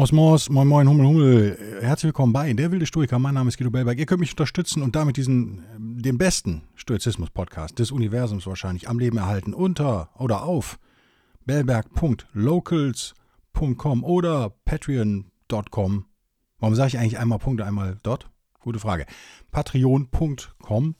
Mos 0.00 0.12
Mos, 0.12 0.48
moin 0.48 0.66
moin, 0.66 0.88
Hummel 0.88 1.06
Hummel. 1.06 1.58
Herzlich 1.82 2.04
willkommen 2.04 2.32
bei 2.32 2.50
Der 2.54 2.72
wilde 2.72 2.86
Stoiker. 2.86 3.18
Mein 3.18 3.34
Name 3.34 3.48
ist 3.48 3.58
Guido 3.58 3.70
Bellberg. 3.70 3.98
Ihr 3.98 4.06
könnt 4.06 4.20
mich 4.20 4.30
unterstützen 4.30 4.82
und 4.82 4.96
damit 4.96 5.18
diesen, 5.18 5.62
den 5.78 6.16
besten 6.16 6.62
Stoizismus-Podcast 6.74 7.78
des 7.78 7.92
Universums 7.92 8.46
wahrscheinlich 8.46 8.88
am 8.88 8.98
Leben 8.98 9.18
erhalten 9.18 9.52
unter 9.52 10.08
oder 10.18 10.44
auf 10.44 10.78
bellberg.locals.com 11.44 14.02
oder 14.02 14.54
patreon.com. 14.64 16.06
Warum 16.60 16.74
sage 16.74 16.88
ich 16.88 16.98
eigentlich 16.98 17.18
einmal 17.18 17.38
Punkt, 17.38 17.60
einmal 17.60 17.98
dort? 18.02 18.30
Gute 18.58 18.78
Frage. 18.78 19.04
Patreon.com 19.50 20.94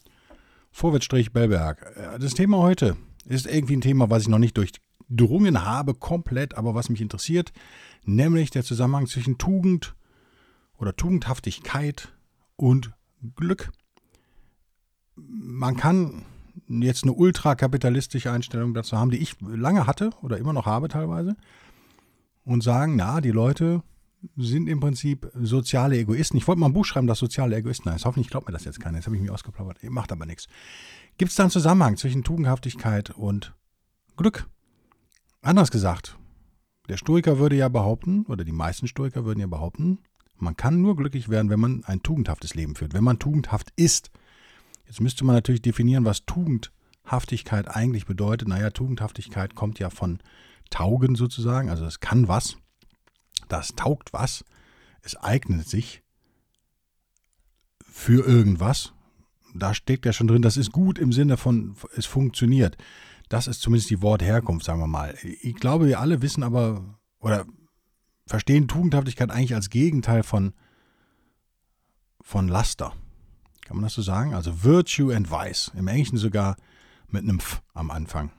Vorwärtsstrich 0.73 1.33
Bellberg. 1.33 2.19
Das 2.21 2.35
Thema 2.35 2.59
heute 2.59 2.99
ist 3.25 3.47
irgendwie 3.47 3.79
ein 3.79 3.81
Thema, 3.81 4.11
was 4.11 4.25
ich 4.25 4.29
noch 4.29 4.39
nicht 4.39 4.59
durchdrungen 5.11 5.65
habe, 5.65 5.95
komplett, 5.95 6.55
aber 6.57 6.75
was 6.75 6.89
mich 6.89 7.01
interessiert 7.01 7.53
nämlich 8.05 8.51
der 8.51 8.65
Zusammenhang 8.65 9.07
zwischen 9.07 9.39
Tugend 9.39 9.95
oder 10.77 10.97
Tugendhaftigkeit 10.97 12.13
und 12.57 12.93
Glück. 13.37 13.71
Man 15.17 15.77
kann 15.77 16.25
jetzt 16.69 17.05
eine 17.05 17.13
ultrakapitalistische 17.13 18.33
Einstellung 18.33 18.75
dazu 18.75 18.97
haben, 18.97 19.11
die 19.11 19.19
ich 19.19 19.37
lange 19.41 19.87
hatte 19.87 20.11
oder 20.23 20.39
immer 20.39 20.53
noch 20.53 20.67
habe 20.67 20.89
teilweise, 20.89 21.37
und 22.45 22.63
sagen, 22.63 22.97
na, 22.97 23.21
die 23.21 23.31
Leute 23.31 23.83
sind 24.37 24.67
im 24.69 24.81
Prinzip 24.81 25.31
soziale 25.35 25.97
Egoisten. 25.97 26.37
Ich 26.37 26.49
wollte 26.49 26.61
mal 26.61 26.67
ein 26.67 26.73
Buch 26.73 26.85
schreiben, 26.85 27.07
das 27.07 27.19
soziale 27.19 27.57
Egoisten 27.57 27.91
heißt. 27.91 28.05
Hoffentlich 28.05 28.31
glaubt 28.31 28.47
mir 28.47 28.53
das 28.53 28.65
jetzt 28.65 28.81
keiner. 28.81 28.99
Jetzt 28.99 29.07
habe 29.07 29.17
ich 29.17 29.23
mich 29.23 29.31
ausgeplaudert. 29.31 29.83
Macht 29.85 30.13
aber 30.13 30.27
nichts. 30.27 30.47
Gibt 31.17 31.31
es 31.31 31.37
da 31.37 31.45
einen 31.45 31.51
Zusammenhang 31.51 31.97
zwischen 31.97 32.25
Tugendhaftigkeit 32.25 33.11
und 33.11 33.55
Glück? 34.17 34.47
Anders 35.43 35.71
gesagt, 35.71 36.19
der 36.89 36.99
Stoiker 36.99 37.39
würde 37.39 37.57
ja 37.57 37.69
behaupten, 37.69 38.25
oder 38.27 38.45
die 38.45 38.53
meisten 38.53 38.87
Stoiker 38.87 39.25
würden 39.25 39.41
ja 39.41 39.47
behaupten, 39.47 39.99
man 40.37 40.57
kann 40.57 40.81
nur 40.83 40.97
glücklich 40.97 41.29
werden, 41.29 41.51
wenn 41.51 41.61
man 41.61 41.85
ein 41.85 42.03
tugendhaftes 42.03 42.55
Leben 42.55 42.75
führt, 42.75 42.95
wenn 42.95 43.05
man 43.05 43.19
tugendhaft 43.19 43.73
ist. 43.77 44.11
Jetzt 44.87 45.01
müsste 45.01 45.25
man 45.25 45.35
natürlich 45.35 45.63
definieren, 45.63 46.05
was 46.05 46.25
Tugendhaftigkeit 46.25 47.69
eigentlich 47.69 48.07
bedeutet. 48.07 48.49
Naja, 48.49 48.71
Tugendhaftigkeit 48.71 49.55
kommt 49.55 49.79
ja 49.79 49.91
von 49.91 50.19
Taugen 50.71 51.15
sozusagen, 51.15 51.69
also 51.69 51.85
es 51.85 52.01
kann 52.01 52.29
was, 52.29 52.57
das 53.49 53.75
taugt 53.77 54.13
was, 54.13 54.45
es 55.03 55.17
eignet 55.17 55.69
sich 55.69 56.03
für 57.83 58.27
irgendwas. 58.27 58.93
Da 59.55 59.75
steckt 59.75 60.07
ja 60.07 60.13
schon 60.13 60.29
drin, 60.29 60.43
das 60.43 60.57
ist 60.57 60.71
gut 60.71 60.99
im 60.99 61.13
Sinne 61.13 61.37
von, 61.37 61.77
es 61.97 62.07
funktioniert. 62.07 62.77
Das 63.31 63.47
ist 63.47 63.61
zumindest 63.61 63.89
die 63.91 64.03
Wortherkunft, 64.03 64.67
sagen 64.67 64.81
wir 64.81 64.89
mal. 64.89 65.17
Ich 65.41 65.55
glaube, 65.55 65.87
wir 65.87 66.01
alle 66.01 66.21
wissen 66.21 66.43
aber 66.43 66.99
oder 67.21 67.47
verstehen 68.27 68.67
Tugendhaftigkeit 68.67 69.31
eigentlich 69.31 69.55
als 69.55 69.71
Gegenteil 69.71 70.25
von, 70.25 70.53
von 72.21 72.49
Laster. 72.49 72.93
Kann 73.65 73.77
man 73.77 73.85
das 73.85 73.95
so 73.95 74.03
sagen? 74.03 74.35
Also 74.35 74.65
Virtue 74.65 75.15
and 75.15 75.31
Vice. 75.31 75.71
Im 75.77 75.87
Englischen 75.87 76.17
sogar 76.17 76.57
mit 77.07 77.23
einem 77.23 77.39
F 77.39 77.63
am 77.73 77.93
Anfang. 77.93 78.33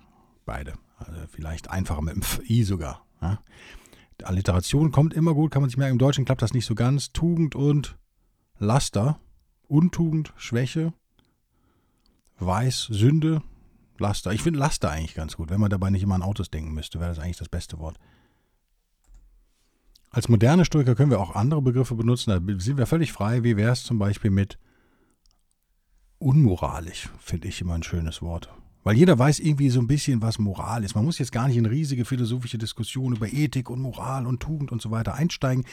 Beide. 0.45 0.73
Also 0.97 1.21
vielleicht 1.29 1.69
einfacher 1.69 2.01
mit 2.01 2.13
einem 2.13 2.23
F, 2.23 2.41
I 2.49 2.63
sogar. 2.63 3.05
Ja? 3.21 3.39
Alliteration 4.23 4.91
kommt 4.91 5.13
immer 5.13 5.33
gut, 5.33 5.51
kann 5.51 5.61
man 5.61 5.69
sich 5.69 5.77
merken. 5.77 5.93
Im 5.93 5.99
Deutschen 5.99 6.25
klappt 6.25 6.41
das 6.41 6.53
nicht 6.53 6.65
so 6.65 6.75
ganz. 6.75 7.13
Tugend 7.13 7.55
und 7.55 7.97
Laster. 8.59 9.21
Untugend, 9.69 10.33
Schwäche. 10.35 10.91
Weiß, 12.39 12.89
Sünde. 12.91 13.41
Laster. 14.01 14.33
Ich 14.33 14.41
finde 14.41 14.59
Laster 14.59 14.89
eigentlich 14.89 15.15
ganz 15.15 15.37
gut. 15.37 15.49
Wenn 15.49 15.61
man 15.61 15.69
dabei 15.69 15.89
nicht 15.89 16.03
immer 16.03 16.15
an 16.15 16.23
Autos 16.23 16.51
denken 16.51 16.73
müsste, 16.73 16.99
wäre 16.99 17.09
das 17.09 17.19
eigentlich 17.19 17.37
das 17.37 17.49
beste 17.49 17.79
Wort. 17.79 17.97
Als 20.09 20.27
moderne 20.27 20.65
Stoiker 20.65 20.95
können 20.95 21.11
wir 21.11 21.21
auch 21.21 21.35
andere 21.35 21.61
Begriffe 21.61 21.95
benutzen. 21.95 22.31
Da 22.31 22.59
sind 22.59 22.77
wir 22.77 22.85
völlig 22.85 23.13
frei. 23.13 23.43
Wie 23.43 23.55
wäre 23.55 23.71
es 23.71 23.83
zum 23.83 23.97
Beispiel 23.97 24.31
mit 24.31 24.57
unmoralisch, 26.21 27.09
finde 27.19 27.47
ich 27.47 27.61
immer 27.61 27.73
ein 27.73 27.83
schönes 27.83 28.21
Wort. 28.21 28.49
Weil 28.83 28.95
jeder 28.95 29.17
weiß 29.17 29.39
irgendwie 29.39 29.69
so 29.69 29.79
ein 29.79 29.87
bisschen, 29.87 30.21
was 30.21 30.39
Moral 30.39 30.83
ist. 30.83 30.95
Man 30.95 31.05
muss 31.05 31.19
jetzt 31.19 31.31
gar 31.31 31.47
nicht 31.47 31.57
in 31.57 31.65
riesige 31.65 32.05
philosophische 32.05 32.57
Diskussionen 32.57 33.15
über 33.15 33.31
Ethik 33.31 33.69
und 33.69 33.81
Moral 33.81 34.25
und 34.25 34.39
Tugend 34.39 34.71
und 34.71 34.81
so 34.81 34.91
weiter 34.91 35.13
einsteigen. 35.15 35.65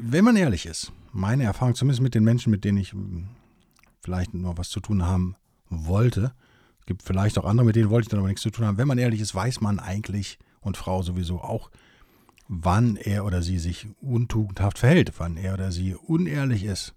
Wenn 0.00 0.24
man 0.24 0.36
ehrlich 0.36 0.66
ist, 0.66 0.92
meine 1.12 1.44
Erfahrung, 1.44 1.74
zumindest 1.74 2.02
mit 2.02 2.14
den 2.14 2.22
Menschen, 2.22 2.50
mit 2.50 2.64
denen 2.64 2.78
ich 2.78 2.92
hm, 2.92 3.28
vielleicht 4.00 4.34
noch 4.34 4.58
was 4.58 4.68
zu 4.68 4.80
tun 4.80 5.04
haben 5.04 5.36
wollte, 5.68 6.32
gibt 6.86 7.02
vielleicht 7.02 7.38
auch 7.38 7.44
andere, 7.44 7.66
mit 7.66 7.76
denen 7.76 7.90
wollte 7.90 8.06
ich 8.06 8.10
dann 8.10 8.20
aber 8.20 8.28
nichts 8.28 8.42
zu 8.42 8.50
tun 8.50 8.66
haben. 8.66 8.78
Wenn 8.78 8.88
man 8.88 8.98
ehrlich 8.98 9.20
ist, 9.20 9.34
weiß 9.34 9.60
man 9.60 9.78
eigentlich 9.78 10.38
und 10.60 10.76
Frau 10.76 11.02
sowieso 11.02 11.40
auch, 11.40 11.70
wann 12.48 12.96
er 12.96 13.24
oder 13.24 13.42
sie 13.42 13.58
sich 13.58 13.88
untugendhaft 14.00 14.78
verhält, 14.78 15.12
wann 15.18 15.36
er 15.36 15.54
oder 15.54 15.72
sie 15.72 15.94
unehrlich 15.94 16.64
ist. 16.64 16.94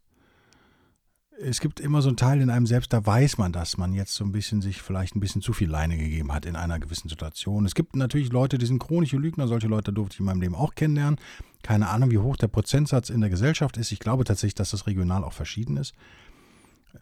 Es 1.38 1.60
gibt 1.60 1.82
immer 1.82 2.02
so 2.02 2.08
einen 2.08 2.18
Teil 2.18 2.40
in 2.40 2.50
einem 2.50 2.66
selbst, 2.66 2.94
da 2.94 3.06
weiß 3.06 3.38
man, 3.38 3.52
dass 3.52 3.78
man 3.78 3.94
jetzt 3.94 4.16
so 4.16 4.24
ein 4.24 4.32
bisschen 4.32 4.62
sich 4.62 4.82
vielleicht 4.82 5.16
ein 5.16 5.20
bisschen 5.20 5.42
zu 5.42 5.52
viel 5.52 5.70
Leine 5.70 5.98
gegeben 5.98 6.34
hat 6.34 6.46
in 6.46 6.56
einer 6.56 6.80
gewissen 6.80 7.10
Situation. 7.10 7.66
Es 7.66 7.76
gibt 7.76 7.96
natürlich 7.96 8.32
Leute, 8.32 8.58
die 8.58 8.66
sind 8.66 8.80
chronische 8.80 9.18
Lügner, 9.18 9.48
solche 9.48 9.68
Leute 9.68 9.92
durfte 9.92 10.16
ich 10.16 10.20
in 10.22 10.26
meinem 10.26 10.40
Leben 10.40 10.56
auch 10.56 10.76
kennenlernen. 10.76 11.20
Keine 11.62 11.90
Ahnung, 11.90 12.12
wie 12.12 12.20
hoch 12.20 12.38
der 12.38 12.48
Prozentsatz 12.48 13.10
in 13.10 13.20
der 13.20 13.30
Gesellschaft 13.30 13.76
ist. 13.76 13.92
Ich 13.92 14.00
glaube 14.00 14.24
tatsächlich, 14.24 14.56
dass 14.56 14.72
das 14.72 14.88
regional 14.88 15.26
auch 15.26 15.34
verschieden 15.34 15.76
ist. 15.76 15.94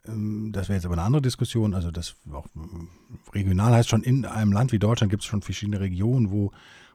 Ähm, 0.06 0.52
das 0.52 0.70
wäre 0.70 0.78
jetzt 0.78 0.86
aber 0.86 0.96
eine 0.96 1.04
andere 1.04 1.22
Diskussion. 1.22 1.74
Also 1.74 1.92
das 1.92 2.16
auch 2.32 2.48
regional 3.34 3.74
heißt 3.74 3.90
schon, 3.90 4.04
in 4.04 4.26
einem 4.26 4.52
Land 4.52 4.72
wie 4.72 4.80
Deutschland 4.80 5.10
gibt 5.10 5.24
es 5.24 5.28
schon 5.28 5.42
verschiedene 5.42 5.80
Regionen, 5.80 6.32
wo, 6.32 6.52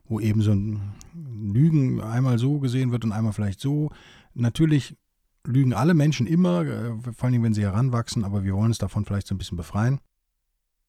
wo 0.07 0.21
eben 0.21 0.43
so 0.43 0.53
ein 0.53 0.95
Lügen 1.15 2.01
einmal 2.01 2.39
so 2.39 2.59
gesehen 2.59 2.93
wird 2.93 3.05
und 3.05 3.13
einmal 3.13 3.33
vielleicht 3.33 3.61
so. 3.61 3.91
Natürlich 4.35 4.97
lügen 5.45 5.73
alle 5.73 5.95
Menschen 5.95 6.27
immer, 6.27 6.65
äh, 6.65 6.93
vor 7.17 7.29
allem 7.29 7.43
wenn 7.43 7.55
sie 7.55 7.63
heranwachsen, 7.63 8.25
aber 8.25 8.45
wir 8.45 8.55
wollen 8.55 8.71
es 8.71 8.79
davon 8.79 9.05
vielleicht 9.05 9.27
so 9.27 9.35
ein 9.35 9.39
bisschen 9.39 9.57
befreien. 9.57 10.01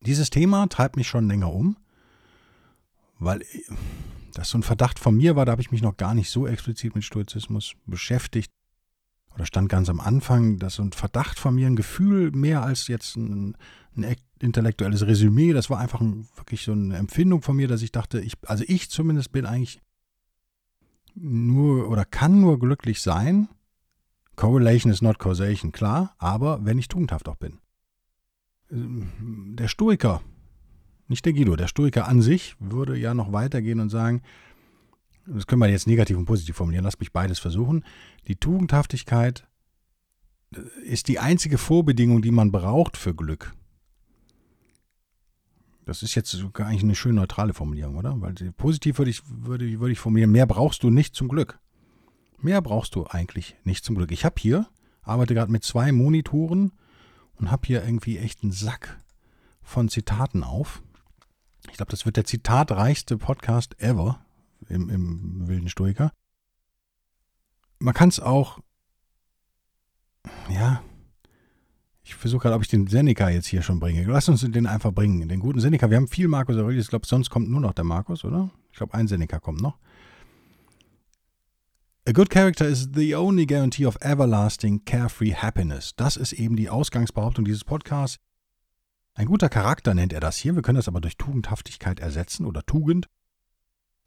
Dieses 0.01 0.29
Thema 0.29 0.67
treibt 0.67 0.95
mich 0.95 1.07
schon 1.07 1.27
länger 1.27 1.51
um, 1.51 1.77
weil 3.19 3.43
das 4.33 4.49
so 4.49 4.57
ein 4.57 4.63
Verdacht 4.63 4.99
von 4.99 5.17
mir 5.17 5.35
war, 5.35 5.45
da 5.45 5.51
habe 5.51 5.61
ich 5.61 5.71
mich 5.71 5.81
noch 5.81 5.97
gar 5.97 6.13
nicht 6.13 6.29
so 6.29 6.47
explizit 6.47 6.95
mit 6.95 7.03
Stoizismus 7.03 7.73
beschäftigt 7.85 8.51
oder 9.39 9.45
stand 9.45 9.69
ganz 9.69 9.87
am 9.87 10.01
Anfang, 10.01 10.59
dass 10.59 10.75
so 10.75 10.83
ein 10.83 10.91
Verdacht 10.91 11.39
von 11.39 11.55
mir, 11.55 11.67
ein 11.67 11.77
Gefühl 11.77 12.31
mehr 12.31 12.61
als 12.61 12.89
jetzt 12.89 13.15
ein, 13.15 13.55
ein 13.95 14.17
intellektuelles 14.39 15.07
Resümee, 15.07 15.53
das 15.53 15.69
war 15.69 15.79
einfach 15.79 16.01
ein, 16.01 16.27
wirklich 16.35 16.63
so 16.63 16.73
eine 16.73 16.97
Empfindung 16.97 17.41
von 17.41 17.55
mir, 17.55 17.69
dass 17.69 17.81
ich 17.81 17.93
dachte, 17.93 18.19
ich, 18.19 18.33
also 18.45 18.65
ich 18.67 18.89
zumindest 18.89 19.31
bin 19.31 19.45
eigentlich 19.45 19.79
nur 21.15 21.89
oder 21.89 22.03
kann 22.03 22.41
nur 22.41 22.59
glücklich 22.59 23.01
sein. 23.01 23.47
Correlation 24.35 24.91
is 24.91 25.01
not 25.01 25.19
causation, 25.19 25.71
klar, 25.71 26.15
aber 26.17 26.65
wenn 26.65 26.77
ich 26.77 26.89
tugendhaft 26.89 27.29
auch 27.29 27.37
bin. 27.37 27.59
Der 28.69 29.69
Stoiker, 29.69 30.21
nicht 31.07 31.25
der 31.25 31.31
Guido, 31.31 31.55
der 31.55 31.67
Stoiker 31.67 32.09
an 32.09 32.21
sich 32.21 32.57
würde 32.59 32.97
ja 32.97 33.13
noch 33.13 33.31
weitergehen 33.31 33.79
und 33.79 33.89
sagen, 33.89 34.21
das 35.33 35.47
können 35.47 35.61
wir 35.61 35.69
jetzt 35.69 35.87
negativ 35.87 36.17
und 36.17 36.25
positiv 36.25 36.55
formulieren, 36.55 36.83
lasst 36.83 36.99
mich 36.99 37.11
beides 37.11 37.39
versuchen. 37.39 37.83
Die 38.27 38.35
Tugendhaftigkeit 38.35 39.47
ist 40.83 41.07
die 41.07 41.19
einzige 41.19 41.57
Vorbedingung, 41.57 42.21
die 42.21 42.31
man 42.31 42.51
braucht 42.51 42.97
für 42.97 43.13
Glück. 43.13 43.53
Das 45.85 46.03
ist 46.03 46.15
jetzt 46.15 46.35
eigentlich 46.35 46.83
eine 46.83 46.95
schön 46.95 47.15
neutrale 47.15 47.53
Formulierung, 47.53 47.97
oder? 47.97 48.19
Weil 48.21 48.33
positiv 48.57 48.99
würde 48.99 49.11
ich, 49.11 49.23
würde, 49.27 49.79
würde 49.79 49.91
ich 49.91 49.99
formulieren, 49.99 50.31
mehr 50.31 50.45
brauchst 50.45 50.83
du 50.83 50.89
nicht 50.89 51.15
zum 51.15 51.27
Glück. 51.27 51.59
Mehr 52.39 52.61
brauchst 52.61 52.95
du 52.95 53.05
eigentlich 53.07 53.55
nicht 53.63 53.83
zum 53.83 53.95
Glück. 53.95 54.11
Ich 54.11 54.23
habe 54.23 54.35
hier, 54.39 54.67
arbeite 55.01 55.33
gerade 55.33 55.51
mit 55.51 55.63
zwei 55.63 55.91
Monitoren 55.91 56.71
und 57.35 57.51
habe 57.51 57.65
hier 57.65 57.83
irgendwie 57.83 58.17
echt 58.17 58.43
einen 58.43 58.51
Sack 58.51 58.99
von 59.61 59.89
Zitaten 59.89 60.43
auf. 60.43 60.81
Ich 61.69 61.77
glaube, 61.77 61.91
das 61.91 62.05
wird 62.05 62.17
der 62.17 62.25
zitatreichste 62.25 63.17
Podcast 63.17 63.79
ever 63.79 64.23
im, 64.69 64.89
im 64.89 65.47
wilden 65.47 65.69
Stoiker. 65.69 66.11
Man 67.79 67.93
kann 67.93 68.09
es 68.09 68.19
auch, 68.19 68.59
ja, 70.49 70.81
ich 72.03 72.15
versuche 72.15 72.43
gerade, 72.43 72.55
ob 72.55 72.63
ich 72.63 72.67
den 72.67 72.87
Seneca 72.87 73.29
jetzt 73.29 73.47
hier 73.47 73.61
schon 73.61 73.79
bringe. 73.79 74.03
Lass 74.05 74.29
uns 74.29 74.41
den 74.41 74.65
einfach 74.65 74.91
bringen. 74.91 75.27
Den 75.29 75.39
guten 75.39 75.59
Seneca. 75.59 75.89
Wir 75.89 75.97
haben 75.97 76.07
viel 76.07 76.27
Markus 76.27 76.57
Aurelius. 76.57 76.85
Ich 76.85 76.89
glaube, 76.89 77.05
sonst 77.05 77.29
kommt 77.29 77.49
nur 77.49 77.61
noch 77.61 77.73
der 77.73 77.85
Markus, 77.85 78.25
oder? 78.25 78.49
Ich 78.71 78.77
glaube, 78.77 78.95
ein 78.95 79.07
Seneca 79.07 79.39
kommt 79.39 79.61
noch. 79.61 79.77
A 82.07 82.11
good 82.11 82.31
character 82.31 82.67
is 82.67 82.89
the 82.95 83.13
only 83.15 83.45
guarantee 83.45 83.85
of 83.85 83.95
everlasting 84.01 84.83
carefree 84.85 85.35
happiness. 85.35 85.95
Das 85.95 86.17
ist 86.17 86.33
eben 86.33 86.55
die 86.55 86.69
Ausgangsbehauptung 86.69 87.45
dieses 87.45 87.63
Podcasts. 87.63 88.17
Ein 89.13 89.27
guter 89.27 89.49
Charakter 89.49 89.93
nennt 89.93 90.11
er 90.11 90.19
das 90.19 90.37
hier, 90.37 90.55
wir 90.55 90.63
können 90.63 90.77
das 90.77 90.87
aber 90.87 91.01
durch 91.01 91.17
Tugendhaftigkeit 91.17 91.99
ersetzen 91.99 92.45
oder 92.45 92.65
Tugend, 92.65 93.07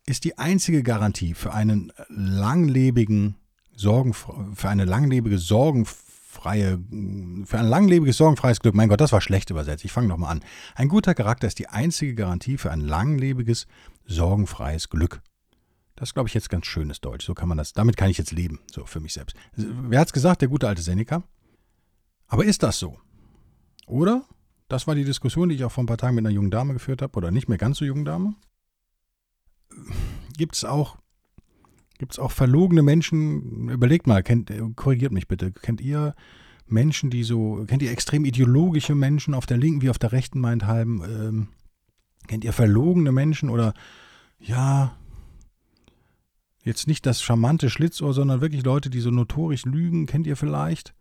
ist 0.07 0.25
die 0.25 0.39
einzige 0.39 0.83
Garantie 0.83 1.35
für 1.35 1.53
einen 1.53 1.93
langlebigen 2.09 3.37
Sorgen, 3.75 4.15
für 4.15 4.69
eine 4.69 4.85
langlebige 4.85 5.39
sorgenfreie, 5.39 6.79
für 7.45 7.59
ein 7.59 7.67
langlebiges 7.67 8.17
sorgenfreies 8.17 8.61
Glück. 8.61 8.75
Mein 8.75 8.89
Gott, 8.89 9.01
das 9.01 9.13
war 9.13 9.21
schlecht 9.21 9.51
übersetzt. 9.51 9.85
Ich 9.85 9.93
fange 9.93 10.09
nochmal 10.09 10.33
an. 10.33 10.45
Ein 10.75 10.89
guter 10.89 11.15
Charakter 11.15 11.47
ist 11.47 11.59
die 11.59 11.69
einzige 11.69 12.15
Garantie 12.15 12.59
für 12.59 12.71
ein 12.71 12.81
langlebiges 12.81 13.67
sorgenfreies 14.07 14.91
Glück. 14.91 15.23
Das 15.95 16.09
ist, 16.09 16.15
glaube 16.15 16.29
ich, 16.29 16.35
jetzt 16.35 16.51
ganz 16.51 16.67
schönes 16.67 17.01
Deutsch. 17.01 17.25
So 17.25 17.35
kann 17.35 17.49
man 17.49 17.59
das, 17.59 17.73
damit 17.75 17.97
kann 17.97 18.11
ich 18.11 18.19
jetzt 18.19 18.33
leben, 18.33 18.61
so 18.71 18.85
für 18.87 18.99
mich 18.99 19.13
selbst. 19.13 19.37
Wer 19.55 20.01
hat 20.01 20.09
es 20.09 20.13
gesagt? 20.13 20.41
Der 20.41 20.49
gute 20.49 20.67
alte 20.67 20.83
Seneca. 20.83 21.23
Aber 22.27 22.45
ist 22.45 22.63
das 22.63 22.79
so? 22.79 22.99
Oder? 23.87 24.25
Das 24.69 24.87
war 24.87 24.95
die 24.95 25.05
Diskussion, 25.05 25.49
die 25.49 25.55
ich 25.55 25.65
auch 25.65 25.73
vor 25.73 25.85
ein 25.85 25.87
paar 25.87 25.99
Tagen 25.99 26.15
mit 26.15 26.25
einer 26.25 26.35
jungen 26.35 26.51
Dame 26.51 26.73
geführt 26.73 27.03
habe, 27.03 27.17
oder 27.17 27.31
nicht 27.31 27.49
mehr 27.49 27.59
ganz 27.59 27.79
so 27.79 27.85
jungen 27.85 28.05
Dame. 28.05 28.35
Gibt 30.37 30.57
es 30.57 30.65
auch, 30.65 30.97
gibt's 31.99 32.19
auch 32.19 32.33
verlogene 32.33 32.83
Menschen, 32.83 33.69
überlegt 33.69 34.07
mal, 34.07 34.23
kennt, 34.23 34.53
korrigiert 34.77 35.13
mich 35.13 35.29
bitte, 35.29 35.53
kennt 35.53 35.81
ihr 35.81 36.15
Menschen, 36.67 37.11
die 37.11 37.23
so, 37.23 37.65
kennt 37.67 37.83
ihr 37.83 37.91
extrem 37.91 38.25
ideologische 38.25 38.95
Menschen 38.95 39.35
auf 39.35 39.47
der 39.47 39.59
linken 39.59 39.83
wie 39.83 39.91
auf 39.91 39.99
der 39.99 40.13
rechten 40.13 40.41
meinethalben? 40.41 41.03
Ähm, 41.05 41.49
kennt 42.29 42.45
ihr 42.45 42.53
verlogene 42.53 43.13
Menschen 43.13 43.51
oder 43.51 43.75
ja, 44.39 44.97
Jetzt 46.65 46.87
nicht 46.87 47.07
das 47.07 47.23
charmante 47.23 47.71
Schlitzohr, 47.71 48.15
sondern 48.15 48.41
wirklich 48.41 48.65
Leute, 48.65 48.89
die 48.89 49.01
so 49.01 49.11
notorisch 49.11 49.65
lügen, 49.65 50.07
kennt 50.07 50.27
ihr 50.27 50.37
vielleicht? 50.37 50.95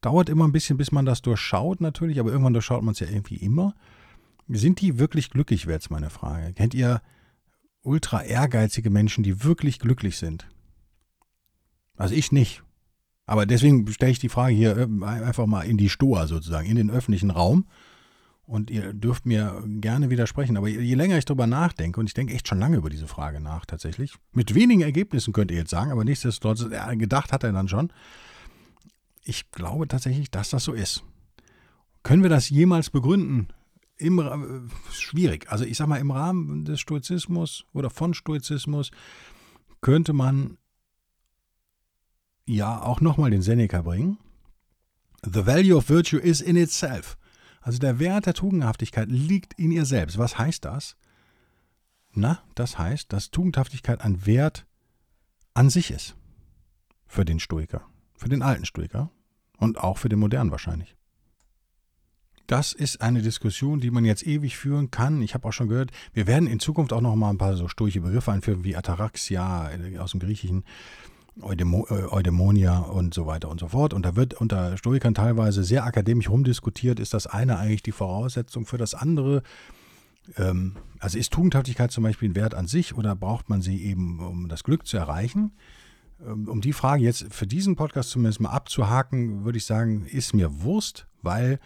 Dauert 0.00 0.28
immer 0.28 0.46
ein 0.46 0.52
bisschen, 0.52 0.78
bis 0.78 0.90
man 0.90 1.04
das 1.04 1.22
durchschaut 1.22 1.80
natürlich, 1.80 2.18
aber 2.18 2.30
irgendwann 2.30 2.54
durchschaut 2.54 2.82
man 2.82 2.92
es 2.92 3.00
ja 3.00 3.08
irgendwie 3.08 3.36
immer. 3.36 3.74
Sind 4.48 4.80
die 4.80 4.98
wirklich 4.98 5.30
glücklich, 5.30 5.66
wäre 5.66 5.76
jetzt 5.76 5.90
meine 5.90 6.10
Frage. 6.10 6.52
Kennt 6.54 6.74
ihr 6.74 7.02
ultra 7.84 8.22
ehrgeizige 8.22 8.90
Menschen, 8.90 9.22
die 9.22 9.44
wirklich 9.44 9.78
glücklich 9.78 10.18
sind? 10.18 10.48
Also 11.96 12.14
ich 12.14 12.32
nicht. 12.32 12.62
Aber 13.26 13.46
deswegen 13.46 13.90
stelle 13.92 14.12
ich 14.12 14.18
die 14.18 14.28
Frage 14.28 14.54
hier 14.54 14.76
äh, 14.76 15.04
einfach 15.04 15.46
mal 15.46 15.62
in 15.62 15.76
die 15.76 15.88
Stoa 15.88 16.26
sozusagen, 16.26 16.68
in 16.68 16.76
den 16.76 16.90
öffentlichen 16.90 17.30
Raum. 17.30 17.66
Und 18.46 18.70
ihr 18.70 18.92
dürft 18.92 19.24
mir 19.24 19.64
gerne 19.66 20.10
widersprechen. 20.10 20.58
Aber 20.58 20.68
je 20.68 20.94
länger 20.94 21.16
ich 21.16 21.24
darüber 21.24 21.46
nachdenke, 21.46 21.98
und 21.98 22.06
ich 22.06 22.14
denke 22.14 22.34
echt 22.34 22.46
schon 22.46 22.58
lange 22.58 22.76
über 22.76 22.90
diese 22.90 23.06
Frage 23.06 23.40
nach 23.40 23.64
tatsächlich, 23.64 24.16
mit 24.32 24.54
wenigen 24.54 24.82
Ergebnissen 24.82 25.32
könnt 25.32 25.50
ihr 25.50 25.56
jetzt 25.56 25.70
sagen, 25.70 25.90
aber 25.90 26.04
nichtsdestotrotz, 26.04 26.66
gedacht 26.98 27.32
hat 27.32 27.42
er 27.42 27.52
dann 27.52 27.68
schon. 27.68 27.90
Ich 29.22 29.50
glaube 29.50 29.88
tatsächlich, 29.88 30.30
dass 30.30 30.50
das 30.50 30.64
so 30.64 30.74
ist. 30.74 31.02
Können 32.02 32.22
wir 32.22 32.28
das 32.28 32.50
jemals 32.50 32.90
begründen? 32.90 33.48
Im, 33.96 34.70
schwierig. 34.90 35.50
Also 35.50 35.64
ich 35.64 35.76
sage 35.76 35.90
mal, 35.90 36.00
im 36.00 36.10
Rahmen 36.10 36.64
des 36.64 36.80
Stoizismus 36.80 37.64
oder 37.72 37.90
von 37.90 38.12
Stoizismus 38.12 38.90
könnte 39.80 40.12
man 40.12 40.58
ja 42.46 42.82
auch 42.82 43.00
nochmal 43.00 43.30
den 43.30 43.42
Seneca 43.42 43.82
bringen. 43.82 44.18
The 45.22 45.46
value 45.46 45.76
of 45.76 45.88
virtue 45.88 46.18
is 46.18 46.40
in 46.40 46.56
itself. 46.56 47.16
Also 47.60 47.78
der 47.78 47.98
Wert 47.98 48.26
der 48.26 48.34
Tugendhaftigkeit 48.34 49.08
liegt 49.08 49.54
in 49.54 49.72
ihr 49.72 49.86
selbst. 49.86 50.18
Was 50.18 50.36
heißt 50.38 50.64
das? 50.64 50.96
Na, 52.12 52.42
das 52.54 52.78
heißt, 52.78 53.12
dass 53.12 53.30
Tugendhaftigkeit 53.30 54.00
ein 54.02 54.26
Wert 54.26 54.66
an 55.54 55.70
sich 55.70 55.90
ist. 55.90 56.14
Für 57.06 57.24
den 57.24 57.40
Stoiker. 57.40 57.86
Für 58.14 58.28
den 58.28 58.42
alten 58.42 58.66
Stoiker. 58.66 59.10
Und 59.56 59.78
auch 59.78 59.98
für 59.98 60.08
den 60.08 60.18
modernen 60.18 60.50
wahrscheinlich. 60.50 60.94
Das 62.46 62.72
ist 62.72 63.00
eine 63.00 63.22
Diskussion, 63.22 63.80
die 63.80 63.90
man 63.90 64.04
jetzt 64.04 64.26
ewig 64.26 64.56
führen 64.56 64.90
kann. 64.90 65.22
Ich 65.22 65.34
habe 65.34 65.48
auch 65.48 65.52
schon 65.52 65.68
gehört, 65.68 65.90
wir 66.12 66.26
werden 66.26 66.46
in 66.46 66.60
Zukunft 66.60 66.92
auch 66.92 67.00
noch 67.00 67.16
mal 67.16 67.30
ein 67.30 67.38
paar 67.38 67.56
so 67.56 67.68
stoische 67.68 68.00
Begriffe 68.00 68.32
einführen, 68.32 68.64
wie 68.64 68.76
Ataraxia 68.76 69.70
äh, 69.70 69.98
aus 69.98 70.10
dem 70.10 70.20
Griechischen. 70.20 70.64
Eudemo, 71.40 71.86
äh, 71.90 72.12
Eudemonia 72.12 72.78
und 72.78 73.12
so 73.12 73.26
weiter 73.26 73.48
und 73.48 73.58
so 73.58 73.68
fort. 73.68 73.92
Und 73.92 74.04
da 74.04 74.14
wird 74.14 74.34
unter 74.34 74.76
Stoikern 74.76 75.14
teilweise 75.14 75.64
sehr 75.64 75.84
akademisch 75.84 76.28
rumdiskutiert, 76.30 77.00
ist 77.00 77.12
das 77.12 77.26
eine 77.26 77.58
eigentlich 77.58 77.82
die 77.82 77.92
Voraussetzung 77.92 78.66
für 78.66 78.78
das 78.78 78.94
andere? 78.94 79.42
Ähm, 80.36 80.76
also 81.00 81.18
ist 81.18 81.32
Tugendhaftigkeit 81.32 81.90
zum 81.90 82.04
Beispiel 82.04 82.30
ein 82.30 82.36
Wert 82.36 82.54
an 82.54 82.66
sich 82.66 82.96
oder 82.96 83.16
braucht 83.16 83.48
man 83.48 83.62
sie 83.62 83.84
eben, 83.84 84.20
um 84.20 84.48
das 84.48 84.62
Glück 84.62 84.86
zu 84.86 84.96
erreichen? 84.96 85.52
Ähm, 86.24 86.48
um 86.48 86.60
die 86.60 86.72
Frage 86.72 87.02
jetzt 87.02 87.26
für 87.34 87.46
diesen 87.46 87.76
Podcast 87.76 88.10
zumindest 88.10 88.40
mal 88.40 88.50
abzuhaken, 88.50 89.44
würde 89.44 89.58
ich 89.58 89.66
sagen, 89.66 90.06
ist 90.06 90.34
mir 90.34 90.62
Wurst, 90.62 91.06
weil 91.22 91.58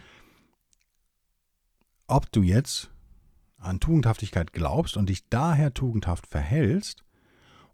ob 2.09 2.31
du 2.31 2.41
jetzt 2.41 2.89
an 3.57 3.79
Tugendhaftigkeit 3.79 4.53
glaubst 4.53 4.97
und 4.97 5.09
dich 5.09 5.27
daher 5.29 5.73
tugendhaft 5.73 6.27
verhältst, 6.27 7.03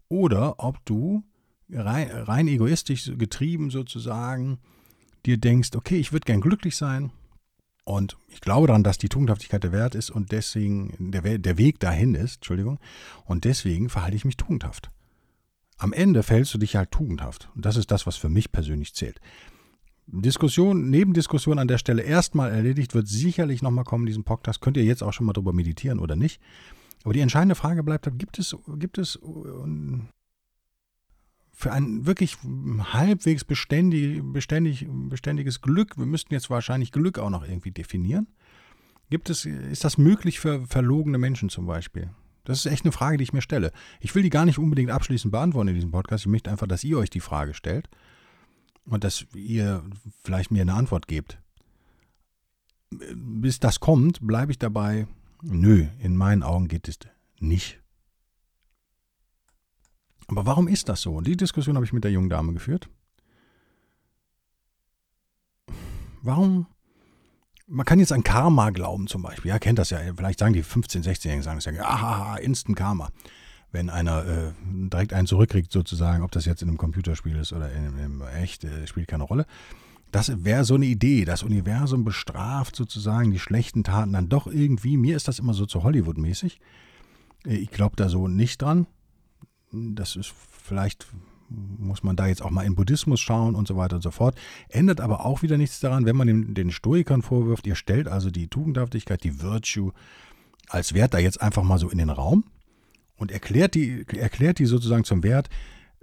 oder 0.08 0.64
ob 0.64 0.84
du 0.86 1.24
rein, 1.70 2.10
rein 2.12 2.48
egoistisch 2.48 3.12
getrieben 3.18 3.72
sozusagen, 3.72 4.60
dir 5.26 5.38
denkst, 5.38 5.72
okay, 5.76 5.98
ich 5.98 6.12
würde 6.12 6.26
gern 6.26 6.42
glücklich 6.42 6.76
sein 6.76 7.12
und 7.84 8.18
ich 8.28 8.42
glaube 8.42 8.68
daran, 8.68 8.84
dass 8.84 8.98
die 8.98 9.10
Tugendhaftigkeit 9.10 9.64
der 9.64 9.72
Wert 9.72 9.96
ist 9.96 10.10
und 10.10 10.32
deswegen 10.32 11.12
der, 11.12 11.38
der 11.40 11.58
Weg 11.58 11.80
dahin 11.80 12.16
ist, 12.16 12.36
Entschuldigung, 12.36 12.80
und 13.26 13.46
deswegen 13.46 13.90
verhalte 13.90 14.18
ich 14.18 14.26
mich 14.26 14.38
tugendhaft. 14.38 14.92
Am 15.78 15.94
Ende 15.94 16.24
fällst 16.24 16.54
du 16.54 16.58
dich 16.58 16.76
halt 16.76 16.92
tugendhaft. 16.92 17.50
Und 17.54 17.66
das 17.66 17.76
ist 17.76 17.92
das, 17.92 18.08
was 18.08 18.16
für 18.16 18.30
mich 18.30 18.52
persönlich 18.52 18.96
zählt. 18.96 19.20
Diskussion, 20.07 20.90
Nebendiskussion 20.90 21.60
an 21.60 21.68
der 21.68 21.78
Stelle 21.78 22.04
erstmal 22.04 22.52
erledigt, 22.52 22.94
wird 22.94 23.07
sicherlich 23.07 23.62
nochmal 23.62 23.86
kommen 23.86 24.04
in 24.04 24.07
diesem 24.07 24.24
Podcast. 24.24 24.62
Könnt 24.62 24.78
ihr 24.78 24.84
jetzt 24.84 25.04
auch 25.04 25.13
schon 25.13 25.25
mal 25.25 25.34
drüber 25.34 25.54
meditieren 25.54 26.00
oder 26.00 26.16
nicht. 26.16 26.42
Aber 27.04 27.13
die 27.13 27.19
entscheidende 27.19 27.56
Frage 27.56 27.84
bleibt, 27.84 28.10
gibt 28.18 28.40
es, 28.40 28.56
gibt 28.78 28.98
es 28.98 29.19
für 31.54 31.72
ein 31.72 32.06
wirklich 32.06 32.38
halbwegs 32.94 33.44
beständig, 33.46 34.22
beständig, 34.24 34.88
beständiges 34.90 35.62
Glück, 35.62 35.98
wir 35.98 36.06
müssten 36.06 36.34
jetzt 36.34 36.50
wahrscheinlich 36.50 36.92
Glück 36.92 37.18
auch 37.18 37.30
noch 37.30 37.48
irgendwie 37.48 37.72
definieren. 37.72 38.28
Gibt 39.10 39.30
es, 39.30 39.46
ist 39.46 39.84
das 39.84 39.98
möglich 39.98 40.40
für 40.40 40.66
verlogene 40.66 41.18
Menschen 41.18 41.50
zum 41.50 41.66
Beispiel? 41.66 42.10
Das 42.44 42.60
ist 42.60 42.72
echt 42.72 42.86
eine 42.86 42.92
Frage, 42.92 43.18
die 43.18 43.24
ich 43.24 43.34
mir 43.34 43.42
stelle. 43.42 43.72
Ich 44.00 44.13
will 44.13 44.24
die 44.24 44.30
gar 44.30 44.46
nicht 44.46 44.60
unbedingt 44.60 44.92
abschließend 44.92 45.31
beantworten 45.31 45.69
in 45.69 45.75
diesem 45.75 45.92
Podcast. 45.92 46.25
Ich 46.25 46.31
möchte 46.31 46.51
einfach, 46.51 46.68
dass 46.68 46.84
ihr 46.84 46.98
euch 46.98 47.10
die 47.10 47.19
Frage 47.19 47.54
stellt 47.54 47.90
und 48.86 49.04
dass 49.04 49.26
ihr 49.34 49.84
vielleicht 50.24 50.51
mir 50.51 50.62
eine 50.62 50.74
Antwort 50.74 51.08
gebt. 51.08 51.39
Bis 52.89 53.60
das 53.60 53.80
kommt, 53.80 54.25
bleibe 54.25 54.51
ich 54.51 54.60
dabei. 54.60 55.08
Nö, 55.42 55.88
in 56.00 56.15
meinen 56.15 56.44
Augen 56.44 56.68
geht 56.68 56.88
es 56.88 57.00
nicht. 57.39 57.82
Aber 60.27 60.46
warum 60.46 60.68
ist 60.68 60.89
das 60.89 61.01
so? 61.01 61.22
Die 61.22 61.38
Diskussion 61.38 61.75
habe 61.75 61.86
ich 61.86 61.94
mit 61.94 62.04
der 62.04 62.12
jungen 62.12 62.30
Dame 62.30 62.54
geführt. 62.54 62.89
Warum? 66.22 66.68
Man 67.68 67.86
kann 67.86 68.00
jetzt 68.00 68.12
an 68.12 68.24
Karma 68.24 68.72
glauben 68.72 69.08
zum 69.08 69.22
Beispiel. 69.22 69.50
Ja, 69.50 69.60
kennt 69.60 69.77
das 69.77 69.92
ja. 69.92 70.00
Vielleicht 70.15 70.39
sagen 70.39 70.54
die 70.54 70.63
15-, 70.63 71.04
16-Jährigen, 71.04 71.44
sagen 71.44 71.58
das 71.58 71.65
ja, 71.65 71.84
aha, 71.84 72.38
Instant 72.38 72.77
Karma. 72.77 73.10
Wenn 73.75 73.89
einer 73.89 74.25
äh, 74.25 74.51
direkt 74.65 75.13
einen 75.13 75.27
zurückkriegt 75.27 75.72
sozusagen, 75.72 76.24
ob 76.24 76.32
das 76.32 76.46
jetzt 76.46 76.62
in 76.62 76.70
einem 76.70 76.77
Computerspiel 76.77 77.36
ist 77.36 77.53
oder 77.53 77.72
in, 77.72 77.98
in 78.00 78.22
echt, 78.41 78.63
äh, 78.63 78.88
spielt 78.88 79.08
keine 79.08 79.24
Rolle. 79.24 79.46
Das 80.12 80.46
wäre 80.46 80.63
so 80.63 80.75
eine 80.75 80.86
Idee. 80.86 81.25
Das 81.25 81.44
Universum 81.44 82.05
bestraft 82.05 82.75
sozusagen 82.75 83.32
die 83.32 83.39
schlechten 83.39 83.84
Taten 83.84 84.13
dann 84.13 84.29
doch 84.29 84.48
irgendwie. 84.48 84.98
Mir 84.98 85.15
ist 85.15 85.27
das 85.27 85.39
immer 85.39 85.53
so 85.53 85.65
zu 85.65 85.84
Hollywood-mäßig. 85.84 86.60
Äh, 87.46 87.55
ich 87.55 87.70
glaube 87.70 87.96
da 87.96 88.10
so 88.10 88.27
nicht 88.27 88.62
dran 88.62 88.88
das 89.75 90.15
ist 90.15 90.34
vielleicht 90.63 91.08
muss 91.50 92.01
man 92.01 92.15
da 92.15 92.25
jetzt 92.25 92.41
auch 92.41 92.50
mal 92.50 92.65
in 92.65 92.75
Buddhismus 92.75 93.20
schauen 93.20 93.53
und 93.53 93.67
so 93.67 93.77
weiter 93.77 93.98
und 93.98 94.01
so 94.01 94.10
fort. 94.10 94.36
Ändert 94.67 95.00
aber 95.00 95.25
auch 95.25 95.44
wieder 95.44 95.58
nichts 95.58 95.79
daran, 95.79 96.05
wenn 96.05 96.15
man 96.15 96.25
den, 96.25 96.53
den 96.55 96.72
Stoikern 96.72 97.22
vorwirft, 97.22 97.67
ihr 97.67 97.75
stellt 97.75 98.08
also 98.08 98.32
die 98.32 98.48
Tugendhaftigkeit, 98.48 99.24
die 99.24 99.41
Virtue 99.41 99.94
als 100.67 100.96
Wert 100.96 101.13
da 101.13 101.20
jetzt 101.20 101.41
einfach 101.41 101.62
mal 101.62 101.77
so 101.77 101.89
in 101.89 102.00
den 102.00 102.10
Raum 102.10 102.46
und 103.15 103.31
erklärt 103.31 103.75
die, 103.75 104.05
erklärt 104.17 104.60
die 104.60 104.65
sozusagen 104.65 105.03
zum 105.03 105.24
Wert, 105.24 105.50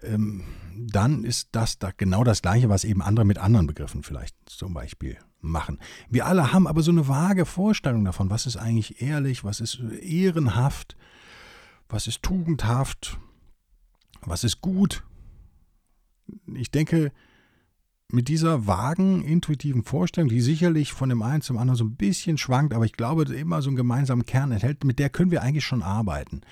ähm, 0.03 0.45
dann 0.75 1.25
ist 1.25 1.49
das 1.53 1.79
da 1.79 1.91
genau 1.97 2.25
das 2.25 2.43
Gleiche, 2.43 2.69
was 2.69 2.85
eben 2.85 3.03
andere 3.03 3.25
mit 3.25 3.39
anderen 3.39 3.67
Begriffen 3.67 4.03
vielleicht 4.03 4.35
zum 4.47 4.75
Beispiel 4.75 5.19
machen. 5.41 5.79
Wir 6.09 6.27
alle 6.27 6.53
haben 6.53 6.67
aber 6.67 6.83
so 6.83 6.91
eine 6.91 7.09
vage 7.09 7.45
Vorstellung 7.45 8.05
davon, 8.05 8.31
was 8.31 8.47
ist 8.47 8.57
eigentlich 8.57 9.03
ehrlich, 9.03 9.45
was 9.45 9.61
ist 9.61 9.81
ehrenhaft, 10.01 10.97
was 11.89 12.07
ist 12.07 12.23
tugendhaft, 12.23 13.19
was 14.23 14.45
ist 14.45 14.61
gut? 14.61 15.05
Ich 16.55 16.71
denke, 16.71 17.13
mit 18.09 18.29
dieser 18.29 18.67
vagen, 18.67 19.23
intuitiven 19.23 19.85
Vorstellung, 19.85 20.29
die 20.29 20.41
sicherlich 20.41 20.93
von 20.93 21.09
dem 21.09 21.23
einen 21.23 21.43
zum 21.43 21.59
anderen 21.59 21.77
so 21.77 21.85
ein 21.85 21.97
bisschen 21.97 22.39
schwankt, 22.39 22.75
aber 22.75 22.85
ich 22.85 22.93
glaube, 22.93 23.25
immer 23.35 23.63
so 23.63 23.71
einen 23.71 23.77
gemeinsamen 23.77 24.27
Kern 24.27 24.53
enthält, 24.53 24.85
mit 24.85 24.99
der 24.99 25.11
können 25.11 25.31
wir 25.31 25.43
eigentlich 25.43 25.65
schon 25.65 25.83
arbeiten. 25.83 26.43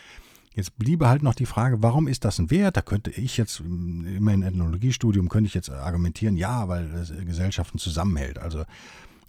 Jetzt 0.60 0.76
bliebe 0.76 1.08
halt 1.08 1.22
noch 1.22 1.34
die 1.34 1.46
Frage, 1.46 1.82
warum 1.82 2.06
ist 2.06 2.26
das 2.26 2.38
ein 2.38 2.50
Wert? 2.50 2.76
Da 2.76 2.82
könnte 2.82 3.10
ich 3.10 3.38
jetzt, 3.38 3.60
immer 3.60 4.34
in 4.34 4.42
Ethnologiestudium, 4.42 5.30
könnte 5.30 5.48
ich 5.48 5.54
jetzt 5.54 5.70
argumentieren, 5.70 6.36
ja, 6.36 6.68
weil 6.68 6.84
es 6.92 7.14
Gesellschaften 7.24 7.78
zusammenhält. 7.78 8.38
Also 8.38 8.64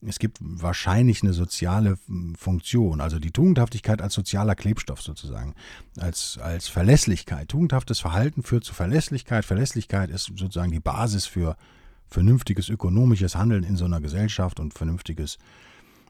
es 0.05 0.19
gibt 0.19 0.39
wahrscheinlich 0.41 1.23
eine 1.23 1.31
soziale 1.31 1.97
Funktion, 2.38 3.00
also 3.00 3.17
die 3.17 3.31
Tugendhaftigkeit 3.31 4.01
als 4.01 4.13
sozialer 4.13 4.55
Klebstoff 4.55 5.01
sozusagen, 5.01 5.55
als, 5.97 6.38
als 6.38 6.67
Verlässlichkeit. 6.67 7.47
Tugendhaftes 7.47 8.01
Verhalten 8.01 8.43
führt 8.43 8.65
zu 8.65 8.73
Verlässlichkeit. 8.73 9.45
Verlässlichkeit 9.45 10.09
ist 10.09 10.25
sozusagen 10.35 10.73
die 10.73 10.81
Basis 10.81 11.27
für 11.27 11.55
vernünftiges 12.09 12.67
ökonomisches 12.67 13.38
Handeln 13.38 13.63
in 13.63 13.77
so 13.77 13.85
einer 13.85 14.01
Gesellschaft 14.01 14.59
und 14.59 14.73
vernünftiges 14.73 15.35
äh, 15.35 15.39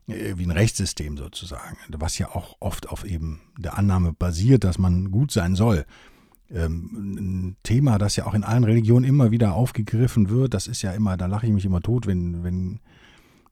wie 0.07 0.43
ein 0.43 0.51
Rechtssystem 0.51 1.17
sozusagen, 1.17 1.77
was 1.89 2.17
ja 2.17 2.29
auch 2.29 2.57
oft 2.59 2.89
auf 2.89 3.05
eben 3.05 3.41
der 3.57 3.77
Annahme 3.77 4.13
basiert, 4.13 4.63
dass 4.63 4.77
man 4.77 5.11
gut 5.11 5.31
sein 5.31 5.55
soll. 5.55 5.85
Ähm, 6.49 6.89
ein 7.17 7.55
Thema, 7.63 7.97
das 7.97 8.15
ja 8.17 8.25
auch 8.25 8.33
in 8.33 8.43
allen 8.43 8.63
Religionen 8.63 9.05
immer 9.05 9.31
wieder 9.31 9.53
aufgegriffen 9.53 10.29
wird, 10.29 10.53
das 10.53 10.67
ist 10.67 10.81
ja 10.81 10.91
immer, 10.91 11.15
da 11.15 11.27
lache 11.27 11.47
ich 11.47 11.53
mich 11.53 11.65
immer 11.65 11.81
tot, 11.81 12.07
wenn, 12.07 12.43
wenn, 12.43 12.79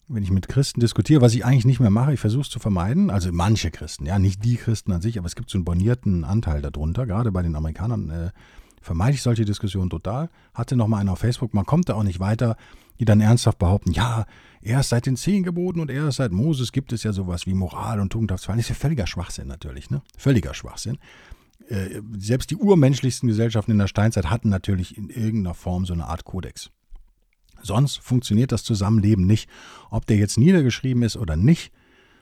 wenn 0.09 0.23
ich 0.23 0.31
mit 0.31 0.49
Christen 0.49 0.81
diskutiere, 0.81 1.21
was 1.21 1.33
ich 1.33 1.45
eigentlich 1.45 1.65
nicht 1.65 1.79
mehr 1.79 1.91
mache, 1.91 2.13
ich 2.13 2.19
versuche 2.19 2.41
es 2.41 2.49
zu 2.49 2.59
vermeiden, 2.59 3.09
also 3.09 3.31
manche 3.31 3.71
Christen, 3.71 4.05
ja, 4.05 4.19
nicht 4.19 4.43
die 4.43 4.57
Christen 4.57 4.91
an 4.91 5.01
sich, 5.01 5.17
aber 5.17 5.27
es 5.27 5.35
gibt 5.35 5.49
so 5.49 5.57
einen 5.57 5.65
bornierten 5.65 6.25
Anteil 6.25 6.61
darunter, 6.61 7.05
gerade 7.05 7.31
bei 7.31 7.41
den 7.41 7.55
Amerikanern 7.55 8.09
äh, 8.09 8.31
vermeide 8.81 9.15
ich 9.15 9.21
solche 9.21 9.45
Diskussionen 9.45 9.89
total. 9.89 10.29
Hatte 10.53 10.75
noch 10.75 10.87
mal 10.87 10.97
einer 10.97 11.13
auf 11.13 11.19
Facebook, 11.19 11.53
man 11.53 11.65
kommt 11.65 11.89
da 11.89 11.95
auch 11.95 12.03
nicht 12.03 12.19
weiter, 12.19 12.55
die 12.99 13.05
dann 13.05 13.21
ernsthaft 13.21 13.59
behaupten, 13.59 13.91
ja, 13.91 14.25
erst 14.61 14.89
seit 14.89 15.05
den 15.05 15.15
zehn 15.15 15.43
Geboten 15.43 15.79
und 15.79 15.89
erst 15.89 16.17
seit 16.17 16.31
Moses 16.31 16.71
gibt 16.71 16.91
es 16.91 17.03
ja 17.03 17.13
sowas 17.13 17.45
wie 17.45 17.53
Moral 17.53 17.99
und 17.99 18.11
Tugendhaftsverhalten. 18.11 18.59
Das 18.59 18.69
ist 18.69 18.77
ja 18.77 18.81
völliger 18.81 19.07
Schwachsinn 19.07 19.47
natürlich, 19.47 19.89
ne? 19.89 20.01
Völliger 20.17 20.53
Schwachsinn. 20.53 20.97
Äh, 21.69 22.01
selbst 22.17 22.51
die 22.51 22.57
urmenschlichsten 22.57 23.29
Gesellschaften 23.29 23.71
in 23.71 23.77
der 23.77 23.87
Steinzeit 23.87 24.29
hatten 24.29 24.49
natürlich 24.49 24.97
in 24.97 25.09
irgendeiner 25.09 25.53
Form 25.53 25.85
so 25.85 25.93
eine 25.93 26.07
Art 26.07 26.25
Kodex. 26.25 26.71
Sonst 27.61 27.99
funktioniert 27.99 28.51
das 28.51 28.63
Zusammenleben 28.63 29.25
nicht. 29.25 29.49
Ob 29.89 30.05
der 30.05 30.17
jetzt 30.17 30.37
niedergeschrieben 30.37 31.03
ist 31.03 31.17
oder 31.17 31.35
nicht, 31.35 31.71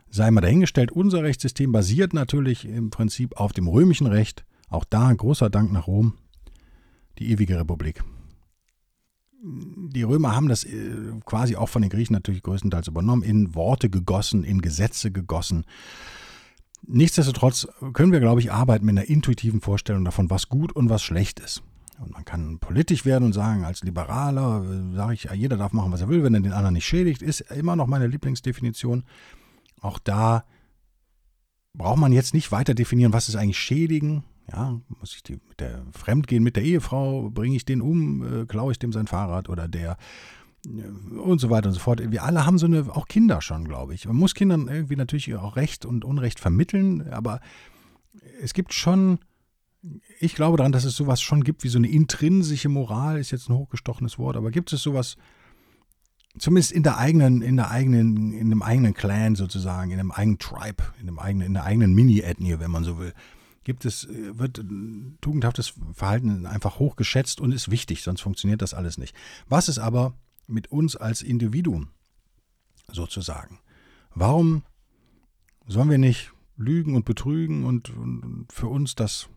sei 0.09 0.29
mal 0.31 0.41
dahingestellt. 0.41 0.91
Unser 0.91 1.23
Rechtssystem 1.23 1.71
basiert 1.71 2.13
natürlich 2.13 2.65
im 2.65 2.89
Prinzip 2.89 3.37
auf 3.37 3.53
dem 3.53 3.67
römischen 3.67 4.07
Recht. 4.07 4.45
Auch 4.69 4.83
da 4.83 5.13
großer 5.13 5.49
Dank 5.49 5.71
nach 5.71 5.87
Rom 5.87 6.13
die 7.19 7.31
ewige 7.31 7.59
Republik. 7.59 8.03
Die 9.43 10.03
Römer 10.03 10.35
haben 10.35 10.49
das 10.49 10.63
äh, 10.63 11.11
quasi 11.25 11.55
auch 11.55 11.69
von 11.69 11.81
den 11.81 11.91
Griechen 11.91 12.13
natürlich 12.13 12.41
größtenteils 12.41 12.87
übernommen, 12.87 13.23
in 13.23 13.53
Worte 13.53 13.89
gegossen, 13.89 14.43
in 14.43 14.61
Gesetze 14.61 15.11
gegossen. 15.11 15.65
Nichtsdestotrotz 16.85 17.67
können 17.93 18.11
wir, 18.11 18.19
glaube 18.19 18.41
ich, 18.41 18.51
arbeiten 18.51 18.85
mit 18.85 18.97
einer 18.97 19.07
intuitiven 19.07 19.61
Vorstellung 19.61 20.05
davon, 20.05 20.29
was 20.29 20.49
gut 20.49 20.71
und 20.71 20.89
was 20.89 21.03
schlecht 21.03 21.39
ist. 21.39 21.61
Und 21.99 22.11
man 22.11 22.25
kann 22.25 22.59
politisch 22.59 23.05
werden 23.05 23.25
und 23.25 23.33
sagen, 23.33 23.63
als 23.63 23.83
Liberaler 23.83 24.63
äh, 24.63 24.95
sage 24.95 25.13
ich, 25.13 25.29
jeder 25.33 25.57
darf 25.57 25.73
machen, 25.73 25.91
was 25.91 26.01
er 26.01 26.09
will, 26.09 26.23
wenn 26.23 26.33
er 26.33 26.41
den 26.41 26.53
anderen 26.53 26.73
nicht 26.73 26.85
schädigt, 26.85 27.21
ist 27.21 27.41
immer 27.41 27.75
noch 27.75 27.87
meine 27.87 28.07
Lieblingsdefinition. 28.07 29.03
Auch 29.81 29.99
da 29.99 30.45
braucht 31.73 31.99
man 31.99 32.11
jetzt 32.11 32.33
nicht 32.33 32.51
weiter 32.51 32.73
definieren, 32.73 33.13
was 33.13 33.29
ist 33.29 33.35
eigentlich 33.35 33.59
schädigen 33.59 34.23
ja, 34.51 34.79
muss 34.99 35.15
ich 35.15 35.23
die, 35.23 35.39
mit 35.49 35.59
der 35.59 35.83
Fremdgehen 35.91 36.43
mit 36.43 36.55
der 36.55 36.63
Ehefrau, 36.63 37.29
bringe 37.29 37.55
ich 37.55 37.65
den 37.65 37.81
um, 37.81 38.41
äh, 38.41 38.45
klaue 38.45 38.71
ich 38.71 38.79
dem 38.79 38.93
sein 38.93 39.07
Fahrrad 39.07 39.49
oder 39.49 39.67
der 39.67 39.97
äh, 40.65 41.17
und 41.17 41.39
so 41.39 41.49
weiter 41.49 41.67
und 41.67 41.73
so 41.73 41.79
fort. 41.79 42.01
Wir 42.11 42.23
alle 42.23 42.45
haben 42.45 42.57
so 42.57 42.65
eine, 42.65 42.95
auch 42.95 43.07
Kinder 43.07 43.41
schon, 43.41 43.65
glaube 43.65 43.93
ich. 43.93 44.07
Man 44.07 44.15
muss 44.15 44.35
Kindern 44.35 44.67
irgendwie 44.67 44.95
natürlich 44.95 45.35
auch 45.35 45.55
Recht 45.55 45.85
und 45.85 46.05
Unrecht 46.05 46.39
vermitteln, 46.39 47.09
aber 47.11 47.41
es 48.41 48.53
gibt 48.53 48.73
schon, 48.73 49.19
ich 50.19 50.35
glaube 50.35 50.57
daran, 50.57 50.71
dass 50.71 50.85
es 50.85 50.95
sowas 50.95 51.21
schon 51.21 51.43
gibt 51.43 51.63
wie 51.63 51.69
so 51.69 51.77
eine 51.77 51.89
intrinsische 51.89 52.69
Moral, 52.69 53.19
ist 53.19 53.31
jetzt 53.31 53.49
ein 53.49 53.55
hochgestochenes 53.55 54.17
Wort, 54.17 54.37
aber 54.37 54.51
gibt 54.51 54.71
es 54.71 54.81
sowas, 54.81 55.17
zumindest 56.39 56.71
in 56.71 56.83
der 56.83 56.97
eigenen, 56.97 57.41
in 57.41 57.57
der 57.57 57.69
eigenen, 57.71 58.31
in 58.31 58.49
dem 58.49 58.61
eigenen 58.61 58.93
Clan 58.93 59.35
sozusagen, 59.35 59.91
in 59.91 59.97
dem 59.97 60.11
eigenen 60.11 60.39
Tribe, 60.39 60.83
in 60.99 61.07
dem 61.07 61.19
eigenen, 61.19 61.47
in 61.47 61.53
der 61.53 61.63
eigenen 61.63 61.93
Mini-Ethnie, 61.93 62.59
wenn 62.59 62.71
man 62.71 62.83
so 62.83 62.97
will, 62.99 63.13
gibt 63.67 63.83
es, 63.83 64.05
äh, 64.05 64.39
wird 64.39 64.63
tugendhaftes 65.19 65.73
Verhalten 65.93 66.45
einfach 66.45 66.79
hochgeschätzt 66.79 67.41
und 67.41 67.51
ist 67.51 67.69
wichtig, 67.69 68.01
sonst 68.01 68.21
funktioniert 68.21 68.61
das 68.61 68.73
alles 68.73 68.97
nicht. 68.97 69.13
Was 69.49 69.67
ist 69.67 69.77
aber 69.77 70.13
mit 70.47 70.71
uns 70.71 70.95
als 70.95 71.21
Individuum 71.21 71.89
sozusagen? 72.89 73.59
Warum 74.15 74.63
sollen 75.67 75.89
wir 75.89 75.97
nicht 75.97 76.31
lügen 76.55 76.95
und 76.95 77.03
betrügen 77.03 77.65
und, 77.65 77.89
und 77.89 78.47
für 78.53 78.67
uns 78.67 78.95
das 78.95 79.27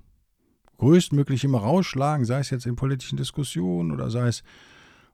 größtmögliche 0.78 1.48
immer 1.48 1.58
rausschlagen, 1.58 2.24
sei 2.24 2.38
es 2.38 2.50
jetzt 2.50 2.66
in 2.66 2.76
politischen 2.76 3.16
Diskussionen 3.16 3.90
oder 3.90 4.10
sei 4.10 4.28
es 4.28 4.44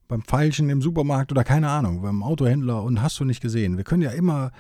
beim 0.09 0.21
Feilschen 0.25 0.69
im 0.69 0.83
Supermarkt 0.83 1.33
oder 1.33 1.43
keine 1.43 1.71
Ahnung, 1.71 2.03
beim 2.03 2.23
Autohändler 2.23 2.83
und 2.83 3.01
hast 3.01 3.19
du 3.19 3.25
nicht 3.25 3.41
gesehen. 3.41 3.79
Wir 3.79 3.85
können 3.85 4.03
ja 4.03 4.11
immer 4.11 4.53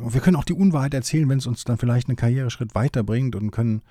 wir 0.00 0.20
können 0.20 0.36
auch 0.36 0.44
die 0.44 0.54
Unwahrheit 0.54 0.94
erzählen, 0.94 1.28
wenn 1.28 1.38
es 1.38 1.46
uns 1.46 1.64
dann 1.64 1.78
vielleicht 1.78 2.08
einen 2.08 2.16
Karriereschritt 2.16 2.74
weiterbringt 2.74 3.36
und 3.36 3.50
können 3.50 3.82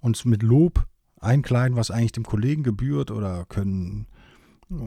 uns 0.00 0.24
mit 0.24 0.42
Lob 0.42 0.86
einkleiden, 1.20 1.76
was 1.76 1.90
eigentlich 1.90 2.12
dem 2.12 2.24
Kollegen 2.24 2.62
gebührt 2.62 3.10
oder 3.10 3.44
können 3.48 4.06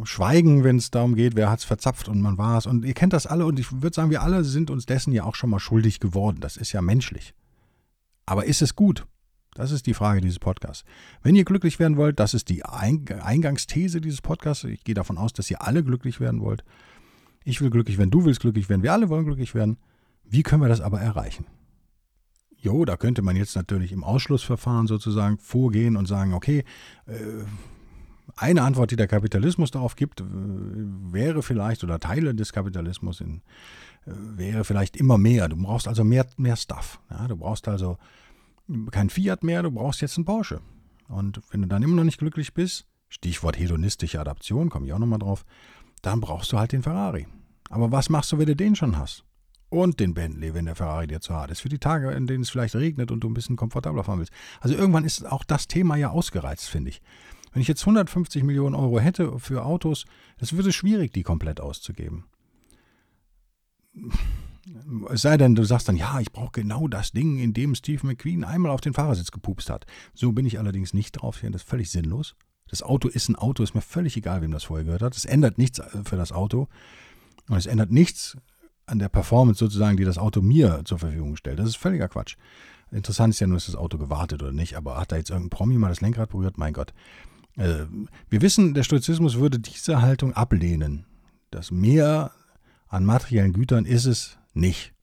schweigen, 0.04 0.64
wenn 0.64 0.78
es 0.78 0.92
darum 0.92 1.16
geht, 1.16 1.36
wer 1.36 1.50
hat 1.50 1.60
es 1.60 1.66
verzapft 1.66 2.08
und 2.08 2.22
man 2.22 2.38
war 2.38 2.58
es. 2.58 2.66
Und 2.66 2.86
ihr 2.86 2.94
kennt 2.94 3.14
das 3.14 3.28
alle 3.28 3.46
und 3.46 3.60
ich 3.60 3.72
würde 3.72 3.94
sagen, 3.94 4.10
wir 4.10 4.22
alle 4.22 4.44
sind 4.44 4.70
uns 4.70 4.86
dessen 4.86 5.14
ja 5.14 5.24
auch 5.24 5.36
schon 5.36 5.50
mal 5.50 5.60
schuldig 5.60 6.00
geworden. 6.00 6.38
Das 6.40 6.58
ist 6.58 6.72
ja 6.72 6.82
menschlich. 6.82 7.34
Aber 8.26 8.46
ist 8.46 8.62
es 8.62 8.76
gut? 8.76 9.06
Das 9.54 9.72
ist 9.72 9.88
die 9.88 9.94
Frage 9.94 10.22
dieses 10.22 10.40
Podcasts. 10.40 10.84
Wenn 11.24 11.36
ihr 11.36 11.46
glücklich 11.46 11.80
werden 11.80 11.98
wollt, 11.98 12.20
das 12.20 12.34
ist 12.34 12.50
die 12.50 12.64
Eingangsthese 12.64 14.02
dieses 14.02 14.22
Podcasts. 14.22 14.66
Ich 14.66 14.84
gehe 14.84 14.94
davon 14.94 15.18
aus, 15.18 15.34
dass 15.34 15.50
ihr 15.50 15.64
alle 15.64 15.84
glücklich 15.84 16.20
werden 16.20 16.42
wollt. 16.42 16.64
Ich 17.44 17.62
will 17.62 17.70
glücklich 17.70 17.98
werden, 17.98 18.12
du 18.12 18.26
willst 18.26 18.42
glücklich 18.42 18.70
werden, 18.70 18.84
wir 18.84 18.94
alle 18.94 19.10
wollen 19.10 19.26
glücklich 19.26 19.56
werden. 19.56 19.78
Wie 20.30 20.44
können 20.44 20.62
wir 20.62 20.70
das 20.70 20.82
aber 20.82 21.00
erreichen? 21.00 21.46
Jo, 22.58 22.86
da 22.86 22.98
könnte 22.98 23.22
man 23.22 23.36
jetzt 23.36 23.56
natürlich 23.56 23.92
im 23.92 24.04
Ausschlussverfahren 24.04 24.88
sozusagen 24.88 25.38
vorgehen 25.38 25.96
und 25.96 26.08
sagen, 26.08 26.34
okay, 26.34 26.64
äh, 27.06 27.14
eine 28.36 28.62
Antwort, 28.64 28.92
die 28.92 28.96
der 28.96 29.08
Kapitalismus 29.08 29.72
darauf 29.72 29.96
gibt, 29.96 30.22
äh, 30.22 30.26
wäre 30.26 31.44
vielleicht, 31.44 31.84
oder 31.84 32.00
Teile 32.00 32.36
des 32.36 32.52
Kapitalismus 32.52 33.22
in, 33.22 33.42
äh, 34.06 34.12
wäre 34.36 34.64
vielleicht 34.64 34.98
immer 34.98 35.18
mehr. 35.18 35.48
Du 35.50 35.56
brauchst 35.56 35.88
also 35.88 36.04
mehr, 36.04 36.26
mehr 36.38 36.56
Stuff. 36.56 37.00
Ja? 37.10 37.28
Du 37.28 37.38
brauchst 37.38 37.68
also 37.68 37.98
kein 38.92 39.10
Fiat 39.10 39.44
mehr, 39.44 39.64
du 39.64 39.72
brauchst 39.72 40.02
jetzt 40.02 40.18
einen 40.18 40.26
Porsche. 40.26 40.60
Und 41.08 41.42
wenn 41.52 41.62
du 41.62 41.68
dann 41.68 41.84
immer 41.84 41.96
noch 41.96 42.04
nicht 42.04 42.20
glücklich 42.20 42.54
bist, 42.54 42.86
Stichwort 43.08 43.58
hedonistische 43.58 44.20
Adaption, 44.20 44.70
komme 44.70 44.86
ich 44.86 44.94
auch 44.94 45.00
nochmal 45.00 45.20
drauf, 45.20 45.46
dann 46.02 46.20
brauchst 46.20 46.52
du 46.52 46.60
halt 46.60 46.74
den 46.74 46.84
Ferrari. 46.84 47.28
Aber 47.70 47.92
was 47.92 48.10
machst 48.10 48.32
du, 48.32 48.38
wenn 48.38 48.46
du 48.46 48.56
den 48.56 48.76
schon 48.76 48.98
hast? 48.98 49.24
Und 49.70 50.00
den 50.00 50.14
Bentley, 50.14 50.54
wenn 50.54 50.66
der 50.66 50.76
Ferrari 50.76 51.08
dir 51.08 51.20
zu 51.20 51.34
hart 51.34 51.52
ist. 51.52 51.62
Für 51.62 51.70
die 51.70 51.80
Tage, 51.80 52.12
in 52.12 52.28
denen 52.28 52.44
es 52.44 52.50
vielleicht 52.50 52.76
regnet 52.76 53.12
und 53.12 53.22
du 53.22 53.30
ein 53.30 53.34
bisschen 53.34 53.56
komfortabler 53.56 54.04
fahren 54.04 54.20
willst. 54.20 54.34
Also 54.62 54.76
irgendwann 54.76 55.06
ist 55.06 55.26
auch 55.26 55.44
das 55.44 55.68
Thema 55.68 55.96
ja 55.96 56.10
ausgereizt, 56.10 56.70
finde 56.70 56.90
ich. 56.90 57.02
Wenn 57.52 57.62
ich 57.62 57.68
jetzt 57.68 57.82
150 57.82 58.44
Millionen 58.44 58.76
Euro 58.76 59.00
hätte 59.00 59.40
für 59.40 59.66
Autos, 59.66 60.06
das 60.38 60.54
würde 60.54 60.72
schwierig, 60.72 61.14
die 61.14 61.24
komplett 61.24 61.60
auszugeben. 61.60 62.26
Es 65.10 65.22
sei 65.22 65.38
denn, 65.38 65.56
du 65.56 65.64
sagst 65.64 65.88
dann, 65.88 65.96
ja, 65.96 66.20
ich 66.20 66.32
brauche 66.32 66.52
genau 66.52 66.88
das 66.88 67.12
Ding, 67.12 67.40
in 67.40 67.54
dem 67.54 67.74
Steve 67.74 68.06
McQueen 68.06 68.44
einmal 68.44 68.72
auf 68.72 68.82
den 68.82 68.94
Fahrersitz 68.94 69.32
gepupst 69.32 69.70
hat. 69.70 69.86
So 70.14 70.34
bin 70.34 70.46
ich 70.46 70.60
allerdings 70.60 70.94
nicht 70.94 71.14
drauf. 71.14 71.40
Das 71.42 71.56
ist 71.56 71.70
völlig 71.70 71.90
sinnlos. 71.90 72.36
Das 72.70 72.84
Auto 72.84 73.08
ist 73.08 73.30
ein 73.30 73.36
Auto, 73.38 73.64
ist 73.64 73.76
mir 73.76 73.82
völlig 73.82 74.18
egal, 74.18 74.42
wem 74.42 74.52
das 74.52 74.66
vorher 74.66 74.84
gehört 74.84 75.02
hat. 75.02 75.16
Es 75.16 75.26
ändert 75.26 75.58
nichts 75.58 75.82
für 76.04 76.18
das 76.18 76.32
Auto. 76.32 76.68
Und 77.50 77.58
es 77.58 77.66
ändert 77.66 77.92
nichts 77.92 78.38
an 78.88 79.00
der 79.00 79.10
Performance 79.10 79.60
sozusagen, 79.60 79.98
die 79.98 80.06
das 80.06 80.18
Auto 80.18 80.42
mir 80.42 80.82
zur 80.86 80.98
Verfügung 80.98 81.36
stellt. 81.36 81.60
Das 81.60 81.68
ist 81.68 81.78
völliger 81.78 82.08
Quatsch. 82.08 82.36
Interessant 82.92 83.34
ist 83.34 83.42
ja 83.42 83.48
nur, 83.48 83.58
ist 83.58 83.68
das 83.68 83.76
Auto 83.76 83.98
gewartet 83.98 84.42
oder 84.42 84.54
nicht, 84.54 84.76
aber 84.76 84.98
hat 84.98 85.12
da 85.12 85.18
jetzt 85.18 85.30
irgendein 85.30 85.50
Promi 85.50 85.78
mal 85.78 85.90
das 85.90 86.02
Lenkrad 86.02 86.30
berührt? 86.30 86.58
Mein 86.58 86.74
Gott. 86.74 86.94
Äh, 87.58 87.86
wir 88.30 88.42
wissen, 88.42 88.74
der 88.74 88.84
Stoizismus 88.84 89.38
würde 89.38 89.60
diese 89.60 90.02
Haltung 90.02 90.34
ablehnen. 90.34 91.06
Das 91.52 91.70
Mehr 91.70 92.32
an 92.88 93.04
materiellen 93.04 93.52
Gütern 93.52 93.86
ist 93.86 94.06
es 94.06 94.38
nicht. 94.54 94.94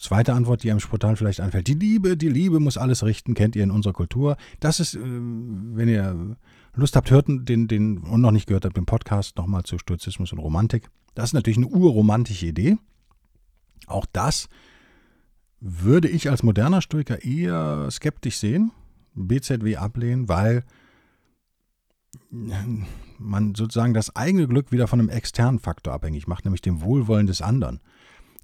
Zweite 0.00 0.32
Antwort, 0.32 0.64
die 0.64 0.70
einem 0.72 0.80
spontan 0.80 1.16
vielleicht 1.16 1.40
einfällt. 1.40 1.68
Die 1.68 1.74
Liebe, 1.74 2.16
die 2.16 2.28
Liebe 2.28 2.58
muss 2.58 2.76
alles 2.76 3.04
richten, 3.04 3.34
kennt 3.34 3.54
ihr 3.54 3.62
in 3.62 3.70
unserer 3.70 3.92
Kultur. 3.92 4.36
Das 4.58 4.80
ist, 4.80 4.96
äh, 4.96 5.00
wenn 5.00 5.88
ihr 5.88 6.36
Lust 6.74 6.96
habt, 6.96 7.12
hört 7.12 7.26
den, 7.28 7.68
den 7.68 7.98
und 7.98 8.20
noch 8.20 8.32
nicht 8.32 8.48
gehört 8.48 8.64
habt, 8.64 8.76
den 8.76 8.86
Podcast 8.86 9.36
nochmal 9.36 9.62
zu 9.62 9.78
Stoizismus 9.78 10.32
und 10.32 10.40
Romantik. 10.40 10.90
Das 11.14 11.26
ist 11.26 11.32
natürlich 11.32 11.58
eine 11.58 11.68
urromantische 11.68 12.46
Idee. 12.46 12.76
Auch 13.86 14.06
das 14.12 14.48
würde 15.60 16.08
ich 16.08 16.28
als 16.30 16.42
moderner 16.42 16.82
Stoiker 16.82 17.24
eher 17.24 17.90
skeptisch 17.90 18.38
sehen, 18.38 18.72
BZW 19.14 19.76
ablehnen, 19.76 20.28
weil 20.28 20.64
man 22.30 23.54
sozusagen 23.54 23.94
das 23.94 24.14
eigene 24.14 24.46
Glück 24.46 24.72
wieder 24.72 24.88
von 24.88 25.00
einem 25.00 25.08
externen 25.08 25.58
Faktor 25.58 25.92
abhängig 25.92 26.26
macht, 26.26 26.44
nämlich 26.44 26.62
dem 26.62 26.82
Wohlwollen 26.82 27.26
des 27.26 27.42
anderen. 27.42 27.80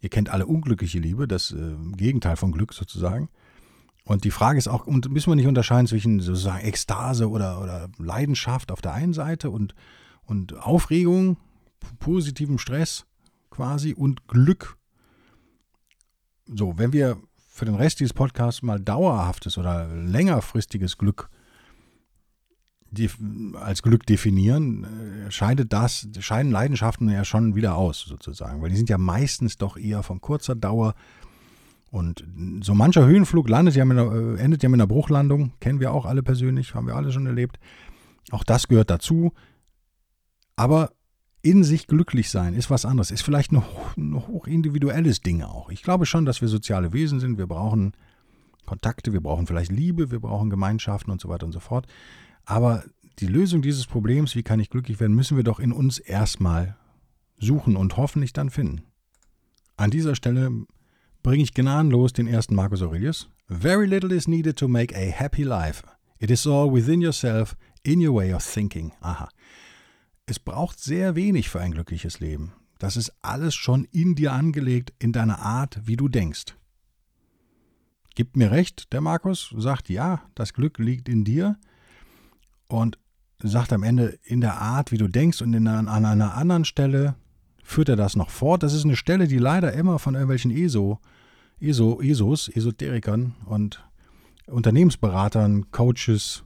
Ihr 0.01 0.09
kennt 0.09 0.31
alle 0.31 0.47
unglückliche 0.47 0.99
Liebe, 0.99 1.29
das 1.29 1.53
äh, 1.53 1.75
Gegenteil 1.97 2.37
von 2.37 2.53
Glück 2.53 2.73
sozusagen. 2.73 3.29
Und 4.05 4.25
die 4.25 4.31
Frage 4.31 4.59
ist 4.59 4.69
auch, 4.69 4.87
und 4.87 5.11
müssen 5.11 5.31
wir 5.31 5.37
nicht 5.37 5.47
unterscheiden 5.47 5.87
zwischen 5.87 6.21
sozusagen 6.21 6.65
Ekstase 6.65 7.29
oder, 7.29 7.61
oder 7.61 7.89
Leidenschaft 7.99 8.73
auf 8.73 8.81
der 8.81 8.93
einen 8.93 9.13
Seite 9.13 9.51
und, 9.51 9.75
und 10.25 10.57
Aufregung, 10.57 11.37
positivem 11.99 12.59
Stress 12.59 13.07
quasi 13.51 13.95
und 13.95 14.27
Glück. 14.29 14.77
So, 16.47 16.79
wenn 16.79 16.93
wir 16.93 17.19
für 17.49 17.65
den 17.65 17.75
Rest 17.75 18.01
dieses 18.01 18.15
Podcasts 18.15 18.63
mal 18.63 18.81
dauerhaftes 18.81 19.59
oder 19.59 19.87
längerfristiges 19.89 20.99
Glück 20.99 21.29
als 23.55 23.83
Glück 23.83 24.05
definieren, 24.07 24.85
äh, 24.85 25.31
scheidet 25.31 25.73
das, 25.73 26.09
scheiden 26.19 26.51
Leidenschaften 26.51 27.09
ja 27.09 27.25
schon 27.25 27.55
wieder 27.55 27.77
aus, 27.77 28.01
sozusagen, 28.01 28.61
weil 28.63 28.71
die 28.71 28.77
sind 28.77 28.89
ja 28.89 28.99
meistens 28.99 29.57
doch 29.57 29.77
eher 29.77 30.03
von 30.03 30.21
kurzer 30.21 30.57
Dauer. 30.57 30.95
Und 31.91 32.25
so 32.63 32.75
mancher 32.75 33.07
Höhenflug 33.07 33.49
landet 33.49 33.77
ja 33.77 33.85
einer, 33.85 34.13
äh, 34.13 34.41
endet 34.41 34.63
ja 34.63 34.69
mit 34.69 34.79
einer 34.79 34.89
Bruchlandung, 34.89 35.53
kennen 35.61 35.81
wir 35.81 35.93
auch 35.93 36.05
alle 36.05 36.23
persönlich, 36.23 36.75
haben 36.75 36.87
wir 36.87 36.97
alle 36.97 37.13
schon 37.13 37.27
erlebt. 37.27 37.59
Auch 38.31 38.45
das 38.45 38.69
gehört 38.69 38.91
dazu. 38.91 39.33
Aber 40.57 40.93
in 41.43 41.65
sich 41.65 41.87
glücklich 41.87 42.31
sein 42.31 42.55
ist 42.55 42.71
was 42.71 42.85
anderes, 42.85 43.11
ist 43.11 43.23
vielleicht 43.23 43.53
ein, 43.53 43.63
hochindividuelles 44.29 45.21
Ding 45.21 45.43
auch. 45.43 45.71
Ich 45.71 45.83
glaube 45.83 46.07
schon, 46.07 46.25
dass 46.25 46.41
wir 46.41 46.49
soziale 46.49 46.93
Wesen 46.93 47.21
sind, 47.21 47.39
wir 47.39 47.47
brauchen 47.47 47.93
Kontakte, 48.67 49.13
wir 49.13 49.21
brauchen 49.21 49.47
vielleicht 49.47 49.73
Liebe, 49.73 50.11
wir 50.11 50.21
brauchen 50.21 50.51
Gemeinschaften 50.51 51.11
und 51.11 51.21
so 51.21 51.29
weiter 51.29 51.47
und 51.47 51.53
so 51.53 51.61
fort. 51.61 51.87
Aber 52.45 52.85
die 53.19 53.27
Lösung 53.27 53.63
dieses 53.63 53.87
Problems, 53.87 54.35
wie 54.35 54.43
kann 54.43 54.61
ich 54.61 54.71
glücklich 54.71 55.01
werden, 55.01 55.17
müssen 55.17 55.37
wir 55.37 55.45
doch 55.45 55.61
in 55.61 55.73
uns 55.73 55.99
erstmal 55.99 56.77
suchen 57.39 57.77
und 57.77 57.97
hoffentlich 57.97 58.33
dann 58.33 58.51
finden. 58.51 58.83
An 59.77 59.91
dieser 59.91 60.15
Stelle 60.15 60.51
bringe 61.23 61.43
ich 61.43 61.55
gnadenlos 61.55 62.13
den 62.13 62.27
ersten 62.27 62.55
Marcus 62.55 62.83
Aurelius. 62.83 63.29
Very 63.49 63.87
little 63.87 64.15
is 64.15 64.29
needed 64.29 64.57
to 64.57 64.69
make 64.69 64.95
a 64.95 65.11
happy 65.11 65.43
life. 65.43 65.83
It 66.19 66.31
is 66.31 66.47
all 66.47 66.71
within 66.71 67.01
yourself, 67.01 67.57
in 67.83 68.07
your 68.07 68.15
way 68.15 68.33
of 68.33 68.45
thinking. 68.45 68.93
Aha. 69.01 69.29
Es 70.31 70.39
braucht 70.39 70.79
sehr 70.79 71.17
wenig 71.17 71.49
für 71.49 71.59
ein 71.59 71.73
glückliches 71.73 72.21
Leben. 72.21 72.53
Das 72.79 72.97
ist 72.97 73.13
alles 73.21 73.53
schon 73.53 73.85
in 73.87 74.15
dir 74.15 74.33
angelegt, 74.33 74.93
in 75.01 75.11
deiner 75.11 75.41
Art, 75.41 75.81
wie 75.87 75.97
du 75.97 76.07
denkst. 76.07 76.55
Gibt 78.15 78.37
mir 78.37 78.53
recht, 78.53 78.93
der 78.93 79.01
Markus 79.01 79.53
sagt, 79.59 79.89
ja, 79.89 80.23
das 80.37 80.55
Glück 80.55 80.79
liegt 80.79 81.09
in 81.09 81.25
dir 81.25 81.59
und 82.69 82.97
sagt 83.43 83.73
am 83.73 83.83
Ende, 83.83 84.21
in 84.23 84.41
der 84.41 84.61
Art, 84.61 84.93
wie 84.93 84.99
du 84.99 85.09
denkst 85.09 85.43
und 85.43 85.53
in, 85.53 85.67
an 85.67 85.89
einer 85.89 86.35
anderen 86.37 86.65
Stelle 86.65 87.17
führt 87.65 87.89
er 87.89 87.97
das 87.97 88.15
noch 88.15 88.31
fort. 88.31 88.63
Das 88.63 88.73
ist 88.73 88.85
eine 88.85 88.95
Stelle, 88.95 89.27
die 89.27 89.39
leider 89.39 89.73
immer 89.73 89.99
von 89.99 90.15
irgendwelchen 90.15 90.53
ESO, 90.53 91.01
ESO, 91.59 92.01
ESOs, 92.01 92.49
Esoterikern 92.49 93.35
und 93.47 93.85
Unternehmensberatern, 94.47 95.73
Coaches, 95.73 96.45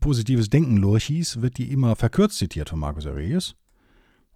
positives 0.00 0.48
Denken 0.48 0.76
Lurchis, 0.78 1.40
wird 1.42 1.58
die 1.58 1.70
immer 1.70 1.96
verkürzt 1.96 2.38
zitiert 2.38 2.70
von 2.70 2.78
Marcus 2.78 3.06
Aurelius. 3.06 3.56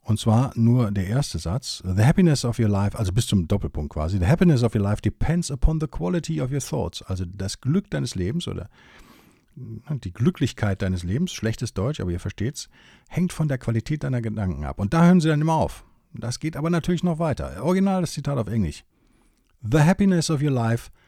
Und 0.03 0.19
zwar 0.19 0.53
nur 0.55 0.91
der 0.91 1.07
erste 1.07 1.39
Satz. 1.39 1.83
The 1.85 2.05
happiness 2.05 2.45
of 2.45 2.59
your 2.59 2.69
life, 2.69 2.99
also 2.99 3.13
bis 3.13 3.27
zum 3.27 3.47
Doppelpunkt 3.47 3.93
quasi. 3.93 4.19
The 4.19 4.27
happiness 4.27 4.63
of 4.63 4.75
your 4.75 4.83
life 4.83 5.03
depends 5.03 5.51
upon 5.51 5.81
the 5.81 5.87
quality 5.87 6.41
of 6.41 6.51
your 6.51 6.61
thoughts. 6.61 7.03
Also 7.03 7.25
das 7.27 7.61
Glück 7.61 7.91
deines 7.91 8.15
Lebens 8.15 8.49
oder 8.49 8.71
die 9.55 10.13
Glücklichkeit 10.13 10.83
deines 10.83 11.03
Lebens, 11.03 11.33
schlechtes 11.33 11.75
Deutsch, 11.75 12.01
aber 12.01 12.11
ihr 12.11 12.21
versteht's, 12.21 12.69
hängt 13.09 13.33
von 13.33 13.49
der 13.49 13.59
Qualität 13.59 14.05
deiner 14.05 14.23
Gedanken 14.23 14.65
ab. 14.65 14.79
Und 14.79 14.95
da 14.95 15.05
hören 15.05 15.21
sie 15.21 15.29
dann 15.29 15.41
immer 15.41 15.55
auf. 15.55 15.85
Das 16.15 16.39
geht 16.39 16.57
aber 16.57 16.71
natürlich 16.71 17.03
noch 17.03 17.19
weiter. 17.19 17.63
Original 17.63 18.01
das 18.01 18.13
Zitat 18.13 18.39
auf 18.39 18.47
Englisch. 18.47 18.85
The 19.63 19.81
happiness 19.81 20.31
of 20.31 20.41
your 20.43 20.53
life 20.53 20.91
depends 20.91 20.99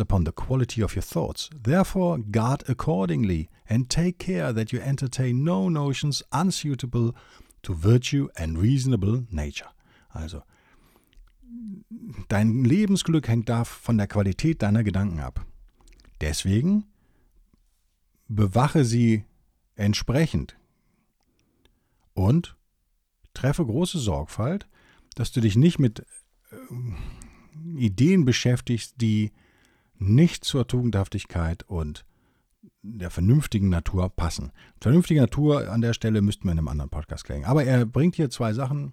upon 0.00 0.24
the 0.24 0.32
quality 0.32 0.82
of 0.82 0.94
your 0.94 1.02
thoughts. 1.02 1.50
Therefore, 1.54 2.18
guard 2.18 2.64
accordingly 2.68 3.48
and 3.68 3.88
take 3.88 4.18
care 4.18 4.52
that 4.52 4.72
you 4.72 4.80
entertain 4.80 5.44
no 5.44 5.68
notions 5.68 6.22
unsuitable 6.32 7.14
to 7.62 7.74
virtue 7.74 8.28
and 8.36 8.58
reasonable 8.58 9.24
nature. 9.30 9.68
Also, 10.10 10.42
dein 12.28 12.64
Lebensglück 12.64 13.28
hängt 13.28 13.48
da 13.48 13.64
von 13.64 13.98
der 13.98 14.06
Qualität 14.06 14.62
deiner 14.62 14.84
Gedanken 14.84 15.20
ab. 15.20 15.44
Deswegen 16.20 16.84
bewache 18.28 18.84
sie 18.84 19.24
entsprechend 19.76 20.56
und 22.14 22.56
treffe 23.34 23.64
große 23.64 23.98
Sorgfalt, 23.98 24.66
dass 25.14 25.32
du 25.32 25.40
dich 25.40 25.56
nicht 25.56 25.78
mit 25.78 26.00
äh, 26.50 26.56
Ideen 27.76 28.24
beschäftigst, 28.24 28.94
die 29.00 29.32
nicht 29.98 30.44
zur 30.44 30.66
Tugendhaftigkeit 30.66 31.64
und 31.64 32.04
der 32.82 33.10
vernünftigen 33.10 33.68
Natur 33.68 34.08
passen. 34.08 34.52
Vernünftige 34.80 35.20
Natur 35.20 35.70
an 35.70 35.80
der 35.80 35.92
Stelle 35.92 36.22
müssten 36.22 36.44
wir 36.44 36.52
in 36.52 36.58
einem 36.58 36.68
anderen 36.68 36.90
Podcast 36.90 37.24
klären. 37.24 37.44
Aber 37.44 37.64
er 37.64 37.84
bringt 37.84 38.16
hier 38.16 38.30
zwei 38.30 38.52
Sachen. 38.52 38.92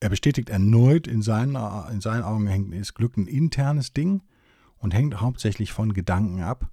Er 0.00 0.08
bestätigt 0.08 0.48
erneut, 0.48 1.06
in 1.06 1.22
seinen, 1.22 1.56
in 1.92 2.00
seinen 2.00 2.22
Augen 2.22 2.72
ist 2.72 2.94
Glück 2.94 3.16
ein 3.16 3.26
internes 3.26 3.92
Ding 3.92 4.22
und 4.78 4.94
hängt 4.94 5.20
hauptsächlich 5.20 5.72
von 5.72 5.92
Gedanken 5.92 6.42
ab. 6.42 6.70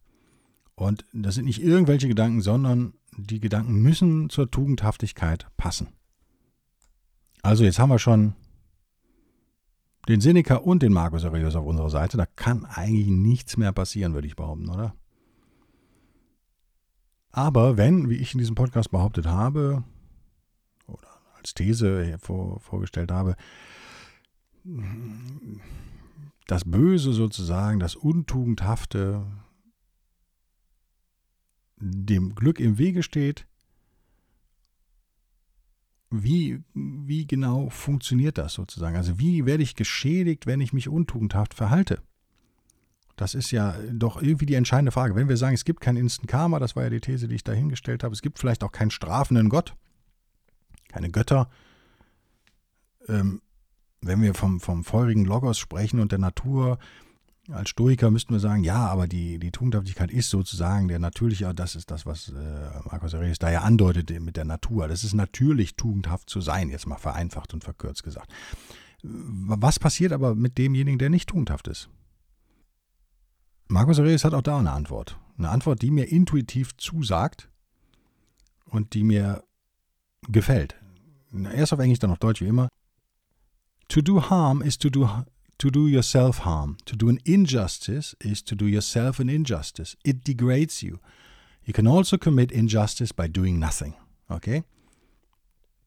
Und 0.75 1.05
das 1.13 1.36
sind 1.36 1.45
nicht 1.45 1.62
irgendwelche 1.62 2.08
Gedanken, 2.08 2.41
sondern 2.41 2.93
die 3.17 3.39
Gedanken 3.39 3.82
müssen 3.82 4.29
zur 4.29 4.49
Tugendhaftigkeit 4.49 5.47
passen. 5.58 5.89
Also 7.41 7.63
jetzt 7.63 7.79
haben 7.79 7.89
wir 7.89 7.99
schon 7.99 8.34
den 10.09 10.21
Seneca 10.21 10.55
und 10.55 10.81
den 10.81 10.91
Marcus 10.91 11.23
Aurelius 11.23 11.55
auf 11.55 11.65
unserer 11.65 11.91
Seite. 11.91 12.17
Da 12.17 12.25
kann 12.25 12.65
eigentlich 12.65 13.07
nichts 13.07 13.57
mehr 13.57 13.71
passieren, 13.71 14.15
würde 14.15 14.27
ich 14.27 14.35
behaupten, 14.35 14.69
oder? 14.69 14.95
Aber 17.31 17.77
wenn, 17.77 18.09
wie 18.09 18.15
ich 18.15 18.33
in 18.33 18.39
diesem 18.39 18.55
Podcast 18.55 18.89
behauptet 18.89 19.27
habe, 19.27 19.83
oder 20.87 21.07
als 21.37 21.53
These 21.53 22.17
vor, 22.19 22.59
vorgestellt 22.59 23.11
habe, 23.11 23.35
das 26.47 26.65
Böse 26.65 27.13
sozusagen, 27.13 27.79
das 27.79 27.95
Untugendhafte, 27.95 29.27
dem 31.77 32.33
Glück 32.33 32.59
im 32.59 32.79
Wege 32.79 33.03
steht, 33.03 33.45
wie, 36.11 36.63
wie 36.73 37.27
genau 37.27 37.69
funktioniert 37.69 38.37
das 38.37 38.53
sozusagen? 38.53 38.95
Also 38.95 39.19
wie 39.19 39.45
werde 39.45 39.63
ich 39.63 39.75
geschädigt, 39.75 40.47
wenn 40.47 40.61
ich 40.61 40.73
mich 40.73 40.89
untugendhaft 40.89 41.53
verhalte? 41.53 42.01
Das 43.15 43.35
ist 43.35 43.51
ja 43.51 43.75
doch 43.91 44.21
irgendwie 44.21 44.45
die 44.45 44.55
entscheidende 44.55 44.91
Frage. 44.91 45.13
Wenn 45.13 45.27
wir 45.27 45.37
sagen, 45.37 45.53
es 45.53 45.65
gibt 45.65 45.81
kein 45.81 45.97
Instant 45.97 46.29
Karma, 46.29 46.57
das 46.57 46.75
war 46.75 46.83
ja 46.83 46.89
die 46.89 47.01
These, 47.01 47.27
die 47.27 47.35
ich 47.35 47.43
dahingestellt 47.43 48.03
habe, 48.03 48.13
es 48.13 48.21
gibt 48.21 48.39
vielleicht 48.39 48.63
auch 48.63 48.71
keinen 48.71 48.91
strafenden 48.91 49.49
Gott, 49.49 49.75
keine 50.87 51.11
Götter. 51.11 51.49
Ähm, 53.07 53.41
wenn 54.01 54.21
wir 54.21 54.33
vom, 54.33 54.61
vom 54.61 54.83
feurigen 54.83 55.25
Logos 55.25 55.59
sprechen 55.59 55.99
und 55.99 56.11
der 56.11 56.19
Natur, 56.19 56.79
als 57.51 57.69
Stoiker 57.69 58.12
müssten 58.12 58.33
wir 58.33 58.39
sagen, 58.39 58.63
ja, 58.63 58.88
aber 58.88 59.07
die, 59.07 59.39
die 59.39 59.51
Tugendhaftigkeit 59.51 60.12
ist 60.12 60.29
sozusagen 60.29 60.88
der 60.88 60.99
natürliche, 60.99 61.53
das 61.53 61.75
ist 61.75 61.89
das, 61.91 62.05
was 62.05 62.29
äh, 62.29 62.79
Markus 62.91 63.13
Aurelius 63.13 63.39
da 63.39 63.49
ja 63.49 63.62
andeutet 63.62 64.09
mit 64.19 64.38
der 64.38 64.45
Natur. 64.45 64.88
Das 64.88 65.03
ist 65.03 65.13
natürlich, 65.13 65.75
tugendhaft 65.75 66.29
zu 66.29 66.41
sein, 66.41 66.69
jetzt 66.69 66.88
mal 66.88 66.97
vereinfacht 66.97 67.53
und 67.53 67.63
verkürzt 67.63 68.03
gesagt. 68.03 68.31
Was 69.01 69.79
passiert 69.79 70.12
aber 70.12 70.35
mit 70.35 70.57
demjenigen, 70.57 70.99
der 70.99 71.09
nicht 71.09 71.29
tugendhaft 71.29 71.67
ist? 71.67 71.89
Markus 73.67 73.99
Aurelius 73.99 74.25
hat 74.25 74.33
auch 74.33 74.41
da 74.41 74.59
eine 74.59 74.71
Antwort. 74.71 75.17
Eine 75.38 75.49
Antwort, 75.49 75.81
die 75.81 75.91
mir 75.91 76.09
intuitiv 76.12 76.75
zusagt 76.77 77.49
und 78.65 78.93
die 78.93 79.03
mir 79.03 79.43
gefällt. 80.27 80.75
Erst 81.53 81.73
auf 81.73 81.79
Englisch, 81.79 81.99
dann 81.99 82.12
auf 82.12 82.19
Deutsch 82.19 82.41
wie 82.41 82.47
immer. 82.47 82.67
To 83.88 84.01
do 84.01 84.29
harm 84.29 84.62
is 84.62 84.77
to 84.77 84.89
do 84.89 85.07
to 85.59 85.69
do 85.69 85.87
yourself 85.87 86.39
harm. 86.39 86.77
To 86.85 86.95
do 86.95 87.09
an 87.09 87.19
injustice 87.25 88.15
is 88.21 88.41
to 88.43 88.55
do 88.55 88.65
yourself 88.65 89.19
an 89.19 89.29
injustice. 89.29 89.95
It 90.03 90.23
degrades 90.23 90.81
you. 90.81 90.99
You 91.63 91.73
can 91.73 91.87
also 91.87 92.17
commit 92.17 92.51
injustice 92.51 93.11
by 93.11 93.27
doing 93.27 93.59
nothing. 93.59 93.93
Okay? 94.31 94.63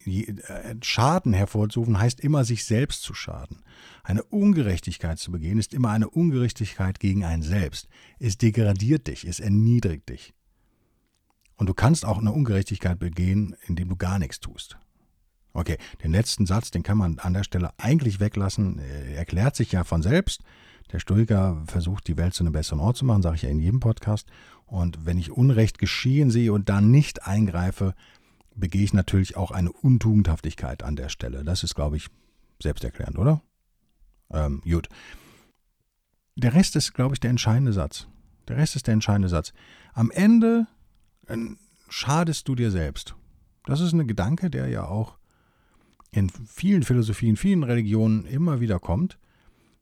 Äh, 0.04 0.74
Schaden 0.82 1.32
hervorzurufen 1.32 1.98
heißt 1.98 2.20
immer, 2.20 2.44
sich 2.44 2.64
selbst 2.64 3.02
zu 3.02 3.14
schaden. 3.14 3.62
Eine 4.02 4.22
Ungerechtigkeit 4.24 5.18
zu 5.18 5.32
begehen 5.32 5.58
ist 5.58 5.74
immer 5.74 5.90
eine 5.90 6.10
Ungerechtigkeit 6.10 7.00
gegen 7.00 7.24
einen 7.24 7.42
selbst. 7.42 7.88
Es 8.18 8.36
degradiert 8.36 9.06
dich, 9.06 9.24
es 9.24 9.40
erniedrigt 9.40 10.08
dich. 10.08 10.34
Und 11.56 11.68
du 11.68 11.74
kannst 11.74 12.04
auch 12.04 12.18
eine 12.18 12.32
Ungerechtigkeit 12.32 12.98
begehen, 12.98 13.56
indem 13.66 13.88
du 13.88 13.96
gar 13.96 14.18
nichts 14.18 14.40
tust. 14.40 14.76
Okay, 15.54 15.76
den 16.02 16.12
letzten 16.12 16.46
Satz, 16.46 16.70
den 16.70 16.82
kann 16.82 16.98
man 16.98 17.18
an 17.18 17.34
der 17.34 17.44
Stelle 17.44 17.72
eigentlich 17.78 18.20
weglassen. 18.20 18.78
Er 18.78 19.18
erklärt 19.18 19.54
sich 19.54 19.72
ja 19.72 19.84
von 19.84 20.02
selbst. 20.02 20.42
Der 20.92 20.98
Stoiker 20.98 21.62
versucht, 21.66 22.06
die 22.08 22.16
Welt 22.16 22.34
zu 22.34 22.42
einem 22.42 22.52
besseren 22.52 22.80
Ort 22.80 22.96
zu 22.96 23.04
machen, 23.04 23.22
sage 23.22 23.36
ich 23.36 23.42
ja 23.42 23.48
in 23.50 23.60
jedem 23.60 23.80
Podcast. 23.80 24.28
Und 24.66 25.04
wenn 25.04 25.18
ich 25.18 25.30
Unrecht 25.30 25.78
geschehen 25.78 26.30
sehe 26.30 26.52
und 26.52 26.68
da 26.68 26.80
nicht 26.80 27.26
eingreife, 27.26 27.94
begehe 28.54 28.84
ich 28.84 28.92
natürlich 28.92 29.36
auch 29.36 29.50
eine 29.50 29.72
Untugendhaftigkeit 29.72 30.82
an 30.82 30.96
der 30.96 31.08
Stelle. 31.08 31.44
Das 31.44 31.62
ist, 31.62 31.74
glaube 31.74 31.96
ich, 31.96 32.08
selbsterklärend, 32.62 33.18
oder? 33.18 33.42
Ähm, 34.30 34.62
gut. 34.64 34.88
der 36.36 36.54
Rest 36.54 36.76
ist, 36.76 36.94
glaube 36.94 37.14
ich, 37.14 37.20
der 37.20 37.30
entscheidende 37.30 37.72
Satz. 37.72 38.06
Der 38.48 38.56
Rest 38.56 38.76
ist 38.76 38.86
der 38.86 38.94
entscheidende 38.94 39.28
Satz. 39.28 39.52
Am 39.92 40.10
Ende 40.10 40.66
äh, 41.26 41.36
schadest 41.88 42.48
du 42.48 42.54
dir 42.54 42.70
selbst. 42.70 43.14
Das 43.66 43.80
ist 43.80 43.92
ein 43.92 44.06
Gedanke, 44.08 44.50
der 44.50 44.68
ja 44.68 44.86
auch 44.86 45.18
in 46.12 46.28
vielen 46.28 46.82
Philosophien, 46.82 47.36
vielen 47.36 47.62
Religionen 47.64 48.24
immer 48.26 48.60
wieder 48.60 48.78
kommt. 48.78 49.18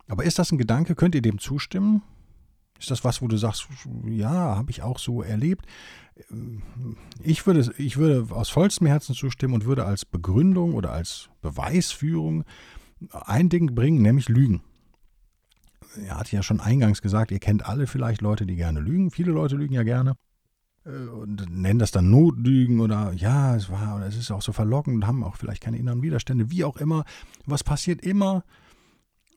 Aber 0.09 0.25
ist 0.25 0.39
das 0.39 0.51
ein 0.53 0.59
Gedanke? 0.59 0.95
Könnt 0.95 1.15
ihr 1.15 1.23
dem 1.23 1.39
zustimmen? 1.39 2.03
Ist 2.79 2.91
das 2.91 3.05
was, 3.05 3.21
wo 3.21 3.29
du 3.29 3.37
sagst, 3.37 3.69
ja, 4.07 4.57
habe 4.57 4.71
ich 4.71 4.83
auch 4.83 4.99
so 4.99 5.23
erlebt? 5.23 5.67
Ich 7.23 7.47
würde, 7.47 7.73
ich 7.77 7.97
würde 7.97 8.35
aus 8.35 8.49
vollstem 8.49 8.87
Herzen 8.87 9.15
zustimmen 9.15 9.55
und 9.55 9.65
würde 9.67 9.85
als 9.85 10.05
Begründung 10.05 10.75
oder 10.75 10.93
als 10.93 11.29
Beweisführung 11.43 12.45
ein 13.13 13.49
Ding 13.49 13.75
bringen, 13.75 14.01
nämlich 14.03 14.29
Lügen. 14.29 14.63
Er 16.07 16.19
hat 16.19 16.31
ja 16.33 16.43
schon 16.43 16.61
eingangs 16.61 17.03
gesagt, 17.03 17.33
ihr 17.33 17.41
kennt 17.41 17.67
alle 17.67 17.87
vielleicht 17.87 18.21
Leute, 18.23 18.47
die 18.47 18.57
gerne 18.57 18.81
lügen. 18.81 19.11
Viele 19.11 19.33
Leute 19.33 19.57
lügen 19.57 19.75
ja 19.75 19.83
gerne 19.83 20.15
und 21.13 21.51
nennen 21.51 21.79
das 21.79 21.91
dann 21.91 22.11
Notlügen 22.11 22.81
oder 22.81 23.13
ja, 23.13 23.55
es 23.57 23.71
war, 23.71 23.97
oder 23.97 24.07
es 24.07 24.17
ist 24.17 24.31
auch 24.31 24.43
so 24.43 24.53
verlockend 24.53 25.07
haben 25.07 25.25
auch 25.25 25.37
vielleicht 25.37 25.63
keine 25.63 25.79
inneren 25.79 26.03
Widerstände, 26.03 26.51
wie 26.51 26.65
auch 26.65 26.77
immer. 26.77 27.05
Was 27.47 27.65
passiert 27.65 28.03
immer, 28.03 28.45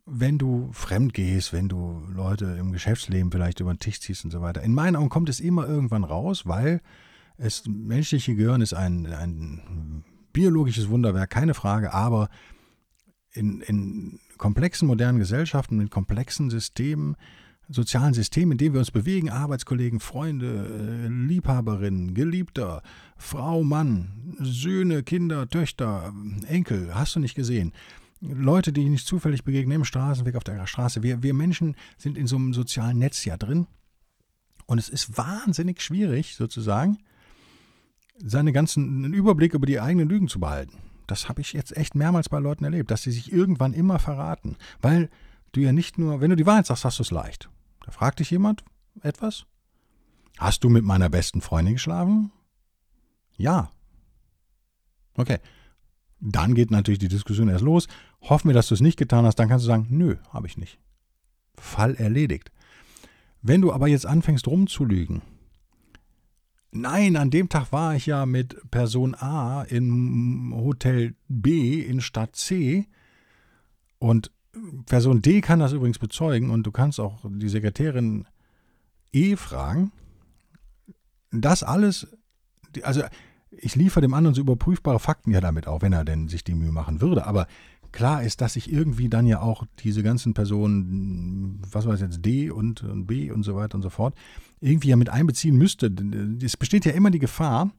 wenn 0.05 0.37
du 0.37 0.69
fremd 0.73 1.13
gehst, 1.13 1.53
wenn 1.53 1.69
du 1.69 2.03
Leute 2.13 2.57
im 2.59 2.71
Geschäftsleben 2.71 3.31
vielleicht 3.31 3.59
über 3.59 3.73
den 3.73 3.79
Tisch 3.79 4.01
ziehst 4.01 4.25
und 4.25 4.31
so 4.31 4.41
weiter. 4.41 4.61
In 4.61 4.73
meinen 4.73 4.95
Augen 4.95 5.09
kommt 5.09 5.29
es 5.29 5.39
immer 5.39 5.67
irgendwann 5.67 6.03
raus, 6.03 6.45
weil 6.45 6.81
das 7.37 7.63
menschliche 7.67 8.35
Gehirn 8.35 8.61
ist 8.61 8.73
ein, 8.73 9.05
ein 9.05 10.03
biologisches 10.33 10.89
Wunderwerk, 10.89 11.29
keine 11.29 11.53
Frage, 11.53 11.93
aber 11.93 12.29
in, 13.31 13.61
in 13.61 14.19
komplexen 14.37 14.87
modernen 14.87 15.19
Gesellschaften, 15.19 15.77
mit 15.77 15.89
komplexen 15.89 16.49
Systemen, 16.49 17.15
sozialen 17.69 18.13
Systemen, 18.13 18.54
in 18.54 18.58
denen 18.58 18.73
wir 18.73 18.80
uns 18.80 18.91
bewegen, 18.91 19.30
Arbeitskollegen, 19.30 19.99
Freunde, 19.99 21.06
äh, 21.06 21.08
Liebhaberinnen, 21.08 22.13
Geliebter, 22.13 22.84
Frau, 23.17 23.63
Mann, 23.63 24.36
Söhne, 24.39 25.04
Kinder, 25.04 25.47
Töchter, 25.47 26.13
Enkel, 26.47 26.93
hast 26.93 27.15
du 27.15 27.19
nicht 27.19 27.36
gesehen 27.36 27.73
Leute, 28.23 28.71
die 28.71 28.84
ich 28.84 28.89
nicht 28.89 29.08
zufällig 29.08 29.43
begegne 29.43 29.76
im 29.76 29.86
Straßenweg 29.86 30.36
auf 30.36 30.43
der 30.43 30.65
Straße. 30.65 31.04
Wir, 31.04 31.23
wir 31.23 31.34
Menschen 31.34 31.76
sind 31.97 32.17
in 32.17 32.28
so 32.28 32.38
einem 32.38 32.54
sozialen 32.54 32.97
Netz 32.97 33.26
ja 33.26 33.38
drin. 33.38 33.67
Und 34.65 34.78
es 34.78 34.88
ist 34.88 35.17
wahnsinnig 35.17 35.82
schwierig, 35.82 36.36
sozusagen, 36.36 36.99
seine 38.17 38.54
ganzen 38.54 39.04
einen 39.04 39.13
Überblick 39.13 39.54
über 39.54 39.65
die 39.65 39.82
eigenen 39.82 40.08
Lügen 40.08 40.30
zu 40.30 40.39
behalten. 40.39 40.78
Das 41.08 41.28
habe 41.28 41.41
ich 41.41 41.52
jetzt 41.52 41.76
echt 41.76 41.95
mehrmals 41.95 42.30
bei 42.30 42.39
Leuten 42.39 42.63
erlebt, 42.63 42.91
dass 42.91 43.02
sie 43.04 43.12
sich 43.12 43.34
irgendwann 43.34 43.73
immer 43.73 43.99
verraten. 43.99 44.56
Weil 44.82 45.10
du 45.52 45.60
ja 45.60 45.73
nicht 45.73 45.97
nur, 45.97 46.21
wenn 46.21 46.30
du 46.30 46.38
die 46.38 46.45
Wahrheit 46.45 46.65
sagst, 46.65 46.86
hast 46.86 46.99
du 46.99 47.04
es 47.04 47.12
leicht. 47.12 47.49
Da 47.84 47.91
fragt 47.91 48.19
dich 48.19 48.32
jemand 48.32 48.63
etwas. 49.02 49.46
Hast 50.38 50.63
du 50.63 50.69
mit 50.69 50.84
meiner 50.84 51.10
besten 51.10 51.41
Freundin 51.41 51.76
geschlafen? 51.76 52.32
Ja. 53.38 53.69
Okay. 55.15 55.38
Dann 56.19 56.56
geht 56.56 56.72
natürlich 56.72 57.00
die 57.00 57.10
Diskussion 57.10 57.50
erst 57.50 57.63
los. 57.63 57.88
Hoffen 58.22 58.50
wir, 58.50 58.54
dass 58.54 58.67
du 58.67 58.74
es 58.74 58.82
nicht 58.82 58.98
getan 58.98 59.26
hast, 59.26 59.36
dann 59.36 59.50
kannst 59.50 59.65
du 59.65 59.67
sagen, 59.67 59.88
nö, 59.89 60.15
habe 60.30 60.48
ich 60.48 60.58
nicht. 60.58 60.80
Fall 61.56 61.96
erledigt. 61.96 62.52
Wenn 63.41 63.62
du 63.62 63.74
aber 63.74 63.89
jetzt 63.89 64.06
anfängst 64.06 64.48
rumzulügen, 64.48 65.22
nein, 66.72 67.17
an 67.17 67.30
dem 67.30 67.50
Tag 67.50 67.74
war 67.74 67.96
ich 67.96 68.06
ja 68.06 68.26
mit 68.26 68.72
Person 68.72 69.15
A 69.15 69.63
im 69.63 70.54
Hotel 70.56 71.15
B 71.28 71.82
in 71.82 72.00
Stadt 72.00 72.38
C 72.38 72.88
und 74.00 74.32
Person 74.85 75.21
D 75.21 75.41
kann 75.41 75.59
das 75.59 75.73
übrigens 75.73 75.99
bezeugen 75.99 76.49
und 76.49 76.63
du 76.63 76.71
kannst 76.71 76.99
auch 76.99 77.25
die 77.25 77.49
Sekretärin 77.49 78.25
E 79.11 79.35
fragen. 79.35 79.91
Das 81.31 81.63
alles, 81.63 82.07
also 82.83 83.01
ich 83.49 83.75
liefere 83.75 84.01
dem 84.01 84.13
anderen 84.13 84.35
so 84.35 84.41
überprüfbare 84.41 84.99
Fakten 84.99 85.31
ja 85.31 85.41
damit 85.41 85.67
auch, 85.67 85.81
wenn 85.81 85.93
er 85.93 86.05
denn 86.05 86.27
sich 86.27 86.43
die 86.43 86.55
Mühe 86.55 86.71
machen 86.71 87.01
würde. 87.01 87.25
Aber 87.25 87.47
klar 87.91 88.23
ist, 88.23 88.41
dass 88.41 88.55
ich 88.55 88.71
irgendwie 88.71 89.09
dann 89.09 89.25
ja 89.25 89.41
auch 89.41 89.65
diese 89.79 90.03
ganzen 90.03 90.33
Personen, 90.33 91.61
was 91.71 91.85
weiß 91.87 91.95
ich 91.95 92.01
jetzt, 92.01 92.25
D 92.25 92.51
und, 92.51 92.83
und 92.83 93.07
B 93.07 93.31
und 93.31 93.43
so 93.43 93.55
weiter 93.55 93.75
und 93.75 93.81
so 93.81 93.89
fort, 93.89 94.15
irgendwie 94.59 94.89
ja 94.89 94.95
mit 94.95 95.09
einbeziehen 95.09 95.55
müsste. 95.55 95.93
Es 96.43 96.57
besteht 96.57 96.85
ja 96.85 96.91
immer 96.91 97.11
die 97.11 97.19
Gefahr, 97.19 97.71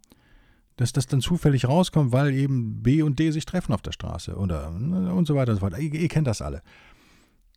dass 0.77 0.93
das 0.93 1.07
dann 1.07 1.21
zufällig 1.21 1.69
rauskommt, 1.69 2.13
weil 2.13 2.35
eben 2.35 2.83
B 2.83 3.03
und 3.03 3.19
D 3.19 3.31
sich 3.31 3.45
treffen 3.45 3.73
auf 3.73 3.83
der 3.83 3.93
Straße 3.93 4.37
oder 4.37 4.69
und 4.71 5.27
so 5.27 5.35
weiter 5.35 5.53
und 5.53 5.57
so 5.59 5.61
fort. 5.61 5.79
Ihr, 5.79 5.95
ihr 5.95 6.09
kennt 6.09 6.27
das 6.27 6.43
alle. 6.43 6.63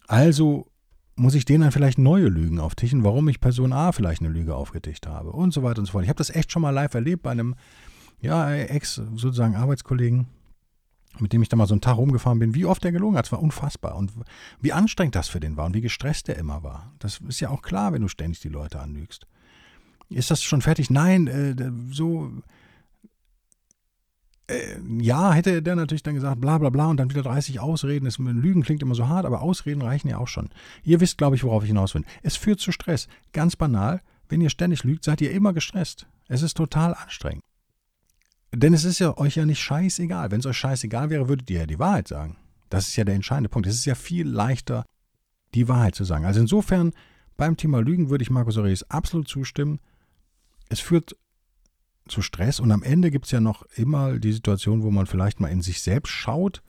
Also 0.07 0.67
muss 1.15 1.33
ich 1.33 1.45
denen 1.45 1.61
dann 1.61 1.71
vielleicht 1.71 1.97
neue 1.97 2.27
Lügen 2.27 2.59
auftischen, 2.59 3.03
warum 3.03 3.27
ich 3.27 3.41
Person 3.41 3.73
A 3.73 3.91
vielleicht 3.91 4.21
eine 4.21 4.29
Lüge 4.29 4.55
aufgetischt 4.55 5.07
habe 5.07 5.31
und 5.31 5.51
so 5.51 5.63
weiter 5.63 5.79
und 5.79 5.87
so 5.87 5.93
fort. 5.93 6.03
Ich 6.03 6.09
habe 6.09 6.17
das 6.17 6.29
echt 6.29 6.51
schon 6.51 6.61
mal 6.61 6.69
live 6.69 6.93
erlebt 6.93 7.23
bei 7.23 7.31
einem 7.31 7.55
ja, 8.21 8.53
Ex 8.53 8.95
sozusagen 8.95 9.55
Arbeitskollegen, 9.55 10.27
mit 11.19 11.33
dem 11.33 11.41
ich 11.41 11.49
da 11.49 11.57
mal 11.57 11.65
so 11.65 11.73
einen 11.73 11.81
Tag 11.81 11.97
rumgefahren 11.97 12.37
bin, 12.37 12.53
wie 12.53 12.65
oft 12.65 12.85
er 12.85 12.91
gelogen 12.91 13.17
hat. 13.17 13.25
Es 13.25 13.31
war 13.31 13.41
unfassbar. 13.41 13.95
Und 13.95 14.11
wie 14.61 14.73
anstrengend 14.73 15.15
das 15.15 15.27
für 15.27 15.39
den 15.39 15.57
war 15.57 15.65
und 15.65 15.73
wie 15.73 15.81
gestresst 15.81 16.29
er 16.29 16.37
immer 16.37 16.61
war. 16.61 16.93
Das 16.99 17.19
ist 17.27 17.39
ja 17.39 17.49
auch 17.49 17.63
klar, 17.63 17.93
wenn 17.93 18.03
du 18.03 18.07
ständig 18.07 18.39
die 18.39 18.49
Leute 18.49 18.79
anlügst. 18.79 19.25
Ist 20.09 20.31
das 20.31 20.43
schon 20.43 20.61
fertig? 20.61 20.89
Nein, 20.89 21.27
äh, 21.27 21.55
so. 21.91 22.31
Äh, 24.47 24.77
ja, 24.99 25.33
hätte 25.33 25.61
der 25.61 25.75
natürlich 25.75 26.03
dann 26.03 26.15
gesagt, 26.15 26.39
bla 26.39 26.57
bla 26.57 26.69
bla 26.69 26.87
und 26.87 26.97
dann 26.97 27.09
wieder 27.09 27.23
30 27.23 27.59
Ausreden. 27.59 28.05
Das, 28.05 28.17
Lügen 28.17 28.63
klingt 28.63 28.81
immer 28.81 28.95
so 28.95 29.07
hart, 29.07 29.25
aber 29.25 29.41
Ausreden 29.41 29.81
reichen 29.81 30.07
ja 30.07 30.17
auch 30.17 30.27
schon. 30.27 30.49
Ihr 30.83 30.99
wisst, 31.01 31.17
glaube 31.17 31.35
ich, 31.35 31.43
worauf 31.43 31.63
ich 31.63 31.69
hinaus 31.69 31.93
will. 31.95 32.05
Es 32.23 32.37
führt 32.37 32.59
zu 32.59 32.71
Stress. 32.71 33.07
Ganz 33.33 33.55
banal, 33.55 34.01
wenn 34.29 34.41
ihr 34.41 34.49
ständig 34.49 34.83
lügt, 34.83 35.03
seid 35.03 35.21
ihr 35.21 35.31
immer 35.31 35.53
gestresst. 35.53 36.07
Es 36.27 36.41
ist 36.41 36.55
total 36.55 36.93
anstrengend. 36.93 37.43
Denn 38.53 38.73
es 38.73 38.85
ist 38.85 38.99
ja 38.99 39.17
euch 39.17 39.35
ja 39.35 39.45
nicht 39.45 39.61
scheißegal. 39.61 40.31
Wenn 40.31 40.39
es 40.39 40.45
euch 40.45 40.57
scheißegal 40.57 41.09
wäre, 41.09 41.27
würdet 41.27 41.49
ihr 41.49 41.59
ja 41.61 41.65
die 41.65 41.79
Wahrheit 41.79 42.07
sagen. 42.07 42.37
Das 42.69 42.87
ist 42.87 42.95
ja 42.95 43.03
der 43.03 43.15
entscheidende 43.15 43.49
Punkt. 43.49 43.67
Es 43.67 43.75
ist 43.75 43.85
ja 43.85 43.95
viel 43.95 44.27
leichter, 44.27 44.85
die 45.53 45.67
Wahrheit 45.67 45.95
zu 45.95 46.03
sagen. 46.03 46.25
Also 46.25 46.39
insofern, 46.39 46.93
beim 47.35 47.57
Thema 47.57 47.81
Lügen 47.81 48.09
würde 48.09 48.23
ich 48.23 48.29
Markus 48.29 48.57
Aurelius 48.57 48.89
absolut 48.89 49.27
zustimmen. 49.27 49.79
Es 50.69 50.79
führt 50.79 51.15
zu 52.07 52.21
Stress 52.21 52.59
und 52.59 52.71
am 52.71 52.83
Ende 52.83 53.11
gibt 53.11 53.25
es 53.25 53.31
ja 53.31 53.39
noch 53.39 53.63
immer 53.75 54.19
die 54.19 54.33
Situation, 54.33 54.83
wo 54.83 54.91
man 54.91 55.05
vielleicht 55.05 55.39
mal 55.39 55.49
in 55.49 55.61
sich 55.61 55.81
selbst 55.81 56.11
schaut. 56.11 56.61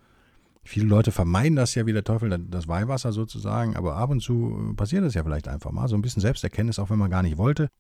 Viele 0.65 0.87
Leute 0.87 1.13
vermeiden 1.13 1.57
das 1.57 1.75
ja 1.75 1.87
wie 1.87 1.93
der 1.93 2.05
Teufel 2.05 2.47
das 2.49 2.69
Weihwasser 2.69 3.13
sozusagen, 3.13 3.77
aber 3.77 3.97
ab 3.97 4.11
und 4.11 4.21
zu 4.21 4.75
passiert 4.77 5.05
das 5.05 5.15
ja 5.15 5.25
vielleicht 5.25 5.49
einfach 5.49 5.71
mal. 5.71 5.89
So 5.89 5.97
ein 5.97 6.03
bisschen 6.03 6.21
Selbsterkenntnis, 6.21 6.79
auch 6.79 6.91
wenn 6.91 6.99
man 6.99 7.11
gar 7.11 7.23
nicht 7.23 7.39
wollte 7.39 7.71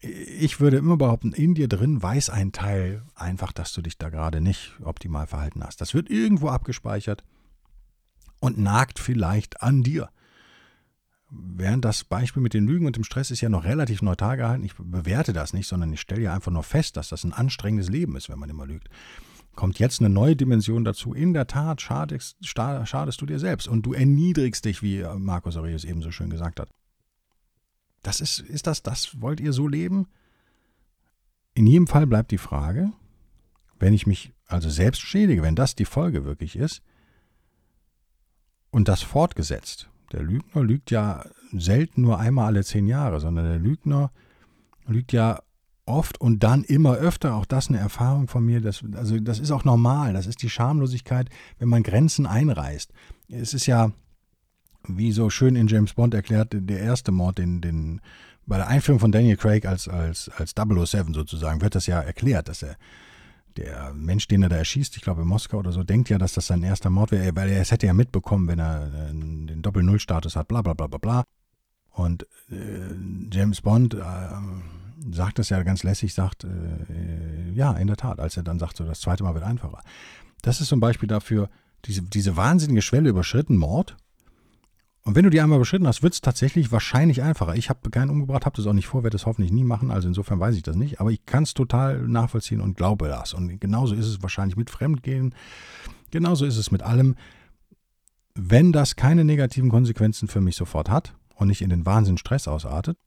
ich 0.00 0.60
würde 0.60 0.76
immer 0.76 0.96
behaupten, 0.96 1.32
in 1.32 1.54
dir 1.54 1.68
drin 1.68 2.02
weiß 2.02 2.30
ein 2.30 2.52
Teil 2.52 3.02
einfach, 3.14 3.52
dass 3.52 3.72
du 3.72 3.82
dich 3.82 3.96
da 3.96 4.10
gerade 4.10 4.40
nicht 4.40 4.74
optimal 4.82 5.26
verhalten 5.26 5.64
hast. 5.64 5.80
Das 5.80 5.94
wird 5.94 6.10
irgendwo 6.10 6.48
abgespeichert 6.48 7.24
und 8.40 8.58
nagt 8.58 8.98
vielleicht 8.98 9.62
an 9.62 9.82
dir. 9.82 10.10
Während 11.38 11.84
das 11.84 12.04
Beispiel 12.04 12.42
mit 12.42 12.54
den 12.54 12.66
Lügen 12.66 12.86
und 12.86 12.96
dem 12.96 13.04
Stress 13.04 13.30
ist 13.30 13.40
ja 13.40 13.48
noch 13.48 13.64
relativ 13.64 14.02
neutral 14.02 14.36
gehalten. 14.36 14.64
Ich 14.64 14.74
bewerte 14.76 15.32
das 15.32 15.52
nicht, 15.52 15.66
sondern 15.66 15.92
ich 15.92 16.00
stelle 16.00 16.22
ja 16.22 16.34
einfach 16.34 16.52
nur 16.52 16.62
fest, 16.62 16.96
dass 16.96 17.08
das 17.08 17.24
ein 17.24 17.32
anstrengendes 17.32 17.88
Leben 17.88 18.16
ist, 18.16 18.28
wenn 18.28 18.38
man 18.38 18.50
immer 18.50 18.66
lügt. 18.66 18.88
Kommt 19.54 19.78
jetzt 19.78 20.00
eine 20.00 20.10
neue 20.10 20.36
Dimension 20.36 20.84
dazu. 20.84 21.14
In 21.14 21.32
der 21.32 21.46
Tat 21.46 21.80
schadest, 21.80 22.36
schadest 22.42 23.20
du 23.20 23.26
dir 23.26 23.38
selbst 23.38 23.68
und 23.68 23.82
du 23.82 23.94
erniedrigst 23.94 24.64
dich, 24.64 24.82
wie 24.82 25.04
Markus 25.16 25.56
Aurelius 25.56 25.84
eben 25.84 26.02
so 26.02 26.10
schön 26.10 26.30
gesagt 26.30 26.60
hat. 26.60 26.68
Das 28.02 28.20
ist, 28.20 28.40
ist 28.40 28.66
das, 28.66 28.82
das 28.82 29.20
wollt 29.20 29.40
ihr 29.40 29.52
so 29.52 29.66
leben? 29.66 30.08
In 31.54 31.66
jedem 31.66 31.86
Fall 31.86 32.06
bleibt 32.06 32.30
die 32.30 32.38
Frage, 32.38 32.92
wenn 33.78 33.94
ich 33.94 34.06
mich 34.06 34.32
also 34.46 34.68
selbst 34.68 35.00
schädige, 35.00 35.42
wenn 35.42 35.56
das 35.56 35.74
die 35.74 35.86
Folge 35.86 36.24
wirklich 36.24 36.56
ist, 36.56 36.82
und 38.70 38.88
das 38.88 39.02
fortgesetzt. 39.02 39.88
Der 40.16 40.24
Lügner 40.24 40.62
lügt 40.62 40.90
ja 40.90 41.24
selten 41.52 42.00
nur 42.00 42.18
einmal 42.18 42.46
alle 42.46 42.64
zehn 42.64 42.86
Jahre, 42.86 43.20
sondern 43.20 43.44
der 43.44 43.58
Lügner 43.58 44.10
lügt 44.86 45.12
ja 45.12 45.40
oft 45.84 46.20
und 46.20 46.42
dann 46.42 46.64
immer 46.64 46.94
öfter. 46.94 47.34
Auch 47.34 47.44
das 47.44 47.68
eine 47.68 47.78
Erfahrung 47.78 48.26
von 48.26 48.44
mir. 48.44 48.62
Das, 48.62 48.82
also 48.94 49.20
das 49.20 49.38
ist 49.38 49.50
auch 49.50 49.64
normal. 49.64 50.14
Das 50.14 50.26
ist 50.26 50.42
die 50.42 50.48
Schamlosigkeit, 50.48 51.28
wenn 51.58 51.68
man 51.68 51.82
Grenzen 51.82 52.26
einreißt. 52.26 52.92
Es 53.28 53.52
ist 53.52 53.66
ja 53.66 53.92
wie 54.88 55.12
so 55.12 55.28
schön 55.28 55.54
in 55.54 55.66
James 55.66 55.92
Bond 55.92 56.14
erklärt, 56.14 56.48
der 56.52 56.80
erste 56.80 57.12
Mord, 57.12 57.38
den, 57.38 57.60
den 57.60 58.00
bei 58.46 58.56
der 58.56 58.68
Einführung 58.68 59.00
von 59.00 59.12
Daniel 59.12 59.36
Craig 59.36 59.66
als, 59.66 59.88
als, 59.88 60.30
als 60.36 60.54
007 60.54 61.12
sozusagen, 61.12 61.60
wird 61.60 61.74
das 61.74 61.86
ja 61.86 62.00
erklärt, 62.00 62.48
dass 62.48 62.62
er 62.62 62.76
der 63.56 63.92
Mensch, 63.94 64.28
den 64.28 64.42
er 64.42 64.48
da 64.48 64.56
erschießt, 64.56 64.96
ich 64.96 65.02
glaube 65.02 65.22
in 65.22 65.28
Moskau 65.28 65.58
oder 65.58 65.72
so, 65.72 65.82
denkt 65.82 66.08
ja, 66.08 66.18
dass 66.18 66.34
das 66.34 66.46
sein 66.46 66.62
erster 66.62 66.90
Mord 66.90 67.12
wäre, 67.12 67.34
weil 67.34 67.48
er 67.48 67.60
es 67.60 67.70
hätte 67.70 67.86
ja 67.86 67.94
mitbekommen, 67.94 68.48
wenn 68.48 68.58
er 68.58 68.86
äh, 68.86 69.12
den 69.12 69.62
Doppel-Null-Status 69.62 70.36
hat, 70.36 70.48
bla 70.48 70.62
bla 70.62 70.74
bla 70.74 70.86
bla 70.86 70.98
bla. 70.98 71.24
Und 71.90 72.26
äh, 72.50 72.94
James 73.32 73.62
Bond 73.62 73.94
äh, 73.94 73.98
sagt 75.10 75.38
das 75.38 75.48
ja 75.48 75.62
ganz 75.62 75.82
lässig, 75.82 76.14
sagt, 76.14 76.44
äh, 76.44 77.52
ja, 77.52 77.72
in 77.72 77.86
der 77.86 77.96
Tat, 77.96 78.20
als 78.20 78.36
er 78.36 78.42
dann 78.42 78.58
sagt, 78.58 78.76
so 78.76 78.84
das 78.84 79.00
zweite 79.00 79.24
Mal 79.24 79.34
wird 79.34 79.44
einfacher. 79.44 79.82
Das 80.42 80.60
ist 80.60 80.68
zum 80.68 80.80
Beispiel 80.80 81.08
dafür, 81.08 81.48
diese, 81.86 82.02
diese 82.02 82.36
wahnsinnige 82.36 82.82
Schwelle 82.82 83.08
überschritten, 83.08 83.56
Mord, 83.56 83.96
Und 85.06 85.14
wenn 85.14 85.22
du 85.22 85.30
die 85.30 85.40
einmal 85.40 85.58
überschritten 85.58 85.86
hast, 85.86 86.02
wird 86.02 86.14
es 86.14 86.20
tatsächlich 86.20 86.72
wahrscheinlich 86.72 87.22
einfacher. 87.22 87.54
Ich 87.54 87.70
habe 87.70 87.90
keinen 87.90 88.10
umgebracht, 88.10 88.44
habe 88.44 88.56
das 88.56 88.66
auch 88.66 88.72
nicht 88.72 88.88
vor, 88.88 89.04
werde 89.04 89.14
das 89.14 89.24
hoffentlich 89.24 89.52
nie 89.52 89.62
machen. 89.62 89.92
Also 89.92 90.08
insofern 90.08 90.40
weiß 90.40 90.56
ich 90.56 90.64
das 90.64 90.74
nicht. 90.74 90.98
Aber 91.00 91.12
ich 91.12 91.24
kann 91.24 91.44
es 91.44 91.54
total 91.54 92.08
nachvollziehen 92.08 92.60
und 92.60 92.76
glaube 92.76 93.06
das. 93.06 93.32
Und 93.32 93.60
genauso 93.60 93.94
ist 93.94 94.06
es 94.06 94.20
wahrscheinlich 94.20 94.56
mit 94.56 94.68
Fremdgehen. 94.68 95.32
Genauso 96.10 96.44
ist 96.44 96.56
es 96.56 96.72
mit 96.72 96.82
allem. 96.82 97.14
Wenn 98.34 98.72
das 98.72 98.96
keine 98.96 99.24
negativen 99.24 99.70
Konsequenzen 99.70 100.26
für 100.26 100.40
mich 100.40 100.56
sofort 100.56 100.90
hat 100.90 101.14
und 101.36 101.46
nicht 101.46 101.62
in 101.62 101.70
den 101.70 101.86
Wahnsinn 101.86 102.18
Stress 102.18 102.48
ausartet 102.48 102.98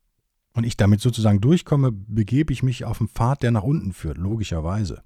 und 0.53 0.63
ich 0.63 0.77
damit 0.77 1.01
sozusagen 1.01 1.41
durchkomme, 1.41 1.91
begebe 1.91 2.53
ich 2.53 2.63
mich 2.63 2.85
auf 2.85 3.01
einen 3.01 3.09
Pfad, 3.09 3.43
der 3.43 3.51
nach 3.51 3.63
unten 3.63 3.91
führt, 3.91 4.17
logischerweise. 4.17 5.03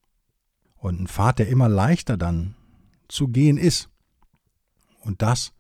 Und 0.76 1.02
ein 1.02 1.08
Pfad, 1.08 1.40
der 1.40 1.48
immer 1.48 1.70
leichter 1.70 2.18
dann 2.18 2.54
zu 3.08 3.30
gehen 3.30 3.58
ist. 3.58 3.90
Und 5.02 5.24
das 5.24 5.54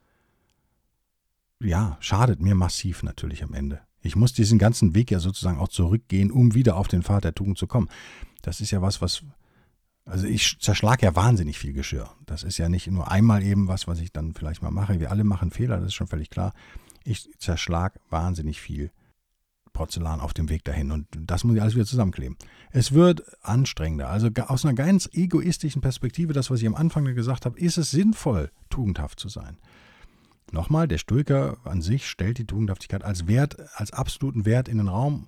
ja, 1.64 1.98
schadet 2.00 2.42
mir 2.42 2.56
massiv 2.56 3.04
natürlich 3.04 3.44
am 3.44 3.54
Ende. 3.54 3.82
Ich 4.02 4.16
muss 4.16 4.34
diesen 4.34 4.60
ganzen 4.60 4.96
Weg 4.96 5.12
ja 5.12 5.20
sozusagen 5.20 5.60
auch 5.60 5.70
zurückgehen, 5.70 6.32
um 6.32 6.54
wieder 6.54 6.76
auf 6.76 6.88
den 6.88 7.04
Pfad 7.04 7.24
der 7.24 7.36
Tugend 7.36 7.58
zu 7.58 7.68
kommen. 7.68 7.90
Das 8.42 8.60
ist 8.60 8.72
ja 8.72 8.82
was, 8.82 9.02
was. 9.02 9.24
Also 10.06 10.28
ich 10.28 10.60
zerschlage 10.60 11.06
ja 11.06 11.16
wahnsinnig 11.16 11.58
viel 11.58 11.72
Geschirr. 11.72 12.10
Das 12.26 12.44
ist 12.44 12.58
ja 12.58 12.68
nicht 12.68 12.88
nur 12.88 13.10
einmal 13.10 13.42
eben 13.42 13.70
was, 13.70 13.88
was 13.88 14.00
ich 14.00 14.12
dann 14.12 14.34
vielleicht 14.34 14.62
mal 14.62 14.72
mache. 14.72 15.00
Wir 15.00 15.12
alle 15.12 15.24
machen 15.24 15.52
Fehler, 15.52 15.78
das 15.78 15.88
ist 15.88 15.94
schon 15.94 16.08
völlig 16.08 16.30
klar. 16.30 16.54
Ich 17.06 17.30
zerschlage 17.40 18.00
wahnsinnig 18.10 18.60
viel 18.60 18.92
Porzellan 19.72 20.20
auf 20.20 20.34
dem 20.34 20.50
Weg 20.50 20.66
dahin 20.66 20.92
und 20.92 21.08
das 21.18 21.44
muss 21.44 21.56
ich 21.56 21.62
alles 21.62 21.76
wieder 21.76 21.86
zusammenkleben. 21.86 22.38
Es 22.72 22.92
wird 22.92 23.24
anstrengender. 23.42 24.10
Also 24.10 24.30
aus 24.48 24.66
einer 24.66 24.76
ganz 24.76 25.10
egoistischen 25.14 25.82
Perspektive, 25.82 26.34
das, 26.34 26.52
was 26.52 26.62
ich 26.62 26.68
am 26.68 26.76
Anfang 26.76 27.06
gesagt 27.16 27.46
habe, 27.46 27.60
ist 27.60 27.78
es 27.78 27.92
sinnvoll, 27.92 28.52
tugendhaft 28.70 29.20
zu 29.20 29.30
sein. 29.30 29.58
Nochmal, 30.54 30.88
der 30.88 31.00
Stoiker 31.00 31.58
an 31.64 31.82
sich 31.82 32.08
stellt 32.08 32.38
die 32.38 32.46
Tugendhaftigkeit 32.46 33.04
als 33.04 33.26
Wert, 33.26 33.58
als 33.74 33.92
absoluten 33.92 34.46
Wert 34.46 34.68
in 34.68 34.78
den 34.78 34.88
Raum 34.88 35.28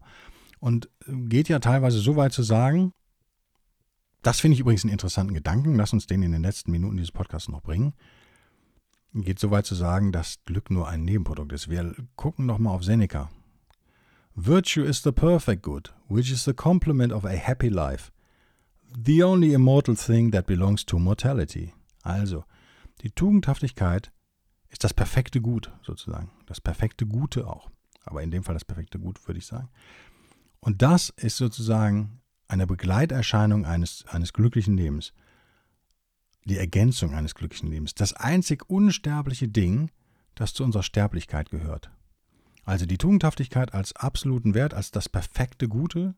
und 0.59 0.87
geht 1.07 1.49
ja 1.49 1.57
teilweise 1.57 1.97
so 1.97 2.15
weit 2.15 2.31
zu 2.31 2.43
sagen, 2.43 2.91
das 4.21 4.39
finde 4.39 4.53
ich 4.53 4.59
übrigens 4.59 4.83
einen 4.83 4.91
interessanten 4.91 5.33
Gedanken, 5.33 5.73
lass 5.73 5.93
uns 5.93 6.05
den 6.05 6.21
in 6.21 6.31
den 6.31 6.43
letzten 6.43 6.69
Minuten 6.69 6.97
dieses 6.97 7.11
Podcasts 7.11 7.49
noch 7.49 7.63
bringen, 7.63 7.95
geht 9.15 9.39
so 9.39 9.49
weit 9.49 9.65
zu 9.65 9.73
sagen, 9.73 10.11
dass 10.11 10.43
Glück 10.45 10.69
nur 10.69 10.87
ein 10.87 11.03
Nebenprodukt 11.03 11.53
ist. 11.53 11.71
Wir 11.71 11.95
gucken 12.15 12.45
nochmal 12.45 12.75
auf 12.75 12.83
Seneca. 12.83 13.31
Virtue 14.35 14.83
is 14.83 15.01
the 15.01 15.11
perfect 15.11 15.63
good, 15.63 15.91
which 16.07 16.31
is 16.31 16.43
the 16.43 16.53
complement 16.53 17.11
of 17.11 17.25
a 17.25 17.35
happy 17.35 17.69
life. 17.69 18.11
The 18.95 19.23
only 19.23 19.53
immortal 19.53 19.95
thing 19.95 20.31
that 20.33 20.45
belongs 20.45 20.85
to 20.85 20.99
mortality. 20.99 21.73
Also, 22.03 22.43
die 23.01 23.09
Tugendhaftigkeit 23.09 24.11
ist 24.75 24.83
das 24.83 24.93
perfekte 24.93 25.39
Gut 25.39 25.71
sozusagen. 25.83 26.29
Das 26.47 26.59
perfekte 26.59 27.05
Gute 27.05 27.47
auch. 27.47 27.71
Aber 28.03 28.21
in 28.21 28.29
dem 28.29 28.43
Fall 28.43 28.55
das 28.55 28.65
perfekte 28.65 28.99
Gut, 28.99 29.25
würde 29.25 29.37
ich 29.37 29.45
sagen. 29.45 29.69
Und 30.59 30.81
das 30.81 31.11
ist 31.15 31.37
sozusagen 31.37 32.19
eine 32.49 32.67
Begleiterscheinung 32.67 33.65
eines, 33.65 34.03
eines 34.09 34.33
glücklichen 34.33 34.75
Lebens. 34.75 35.13
Die 36.43 36.57
Ergänzung 36.57 37.13
eines 37.15 37.35
glücklichen 37.35 37.69
Lebens. 37.69 37.95
Das 37.95 38.11
einzig 38.11 38.69
unsterbliche 38.69 39.47
Ding, 39.47 39.91
das 40.35 40.53
zu 40.53 40.65
unserer 40.65 40.83
Sterblichkeit 40.83 41.51
gehört. 41.51 41.89
Also 42.65 42.85
die 42.85 42.97
Tugendhaftigkeit 42.97 43.73
als 43.73 43.95
absoluten 43.95 44.55
Wert, 44.55 44.73
als 44.73 44.91
das 44.91 45.07
perfekte 45.07 45.69
Gute 45.69 46.15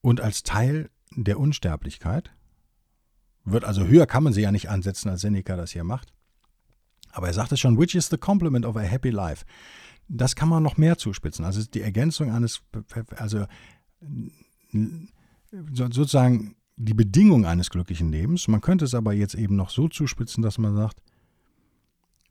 und 0.00 0.22
als 0.22 0.42
Teil 0.42 0.88
der 1.10 1.38
Unsterblichkeit. 1.38 2.32
Wird 3.44 3.64
also 3.64 3.84
höher 3.84 4.06
kann 4.06 4.22
man 4.22 4.32
sie 4.32 4.40
ja 4.40 4.52
nicht 4.52 4.70
ansetzen, 4.70 5.10
als 5.10 5.20
Seneca 5.20 5.54
das 5.54 5.72
hier 5.72 5.84
macht. 5.84 6.14
Aber 7.12 7.28
er 7.28 7.34
sagt 7.34 7.52
es 7.52 7.60
schon, 7.60 7.78
which 7.78 7.94
is 7.94 8.08
the 8.08 8.16
complement 8.16 8.66
of 8.66 8.76
a 8.76 8.80
happy 8.80 9.10
life. 9.10 9.44
Das 10.08 10.34
kann 10.34 10.48
man 10.48 10.62
noch 10.62 10.76
mehr 10.76 10.98
zuspitzen. 10.98 11.44
Also 11.44 11.62
die 11.64 11.80
Ergänzung 11.80 12.32
eines, 12.32 12.62
also 13.16 13.46
sozusagen 15.72 16.56
die 16.76 16.94
Bedingung 16.94 17.46
eines 17.46 17.70
glücklichen 17.70 18.10
Lebens. 18.10 18.48
Man 18.48 18.60
könnte 18.60 18.84
es 18.84 18.94
aber 18.94 19.12
jetzt 19.12 19.34
eben 19.34 19.56
noch 19.56 19.70
so 19.70 19.88
zuspitzen, 19.88 20.42
dass 20.42 20.58
man 20.58 20.74
sagt, 20.74 21.00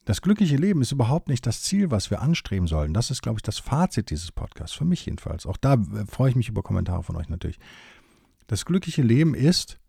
das 0.06 0.22
glückliche 0.22 0.58
Leben 0.58 0.82
ist 0.82 0.92
überhaupt 0.92 1.30
nicht 1.30 1.46
das 1.46 1.62
Ziel, 1.62 1.92
was 1.92 2.10
wir 2.10 2.22
anstreben 2.22 2.68
sollen. 2.68 2.94
Das 2.94 3.12
ist, 3.12 3.22
glaube 3.22 3.38
ich, 3.38 3.44
das 3.44 3.60
Fazit 3.60 4.10
dieses 4.10 4.32
Podcasts, 4.32 4.76
für 4.76 4.86
mich 4.86 5.06
jedenfalls. 5.06 5.46
Auch 5.46 5.58
da 5.58 5.76
äh, 5.76 6.06
freue 6.08 6.32
ich 6.32 6.36
mich 6.36 6.50
über 6.50 6.64
Kommentare 6.64 7.04
von 7.04 7.16
euch 7.16 7.30
natürlich. 7.30 7.60
Das 8.48 8.66
glückliche 8.66 9.04
Leben 9.04 9.36
ist, 9.36 9.80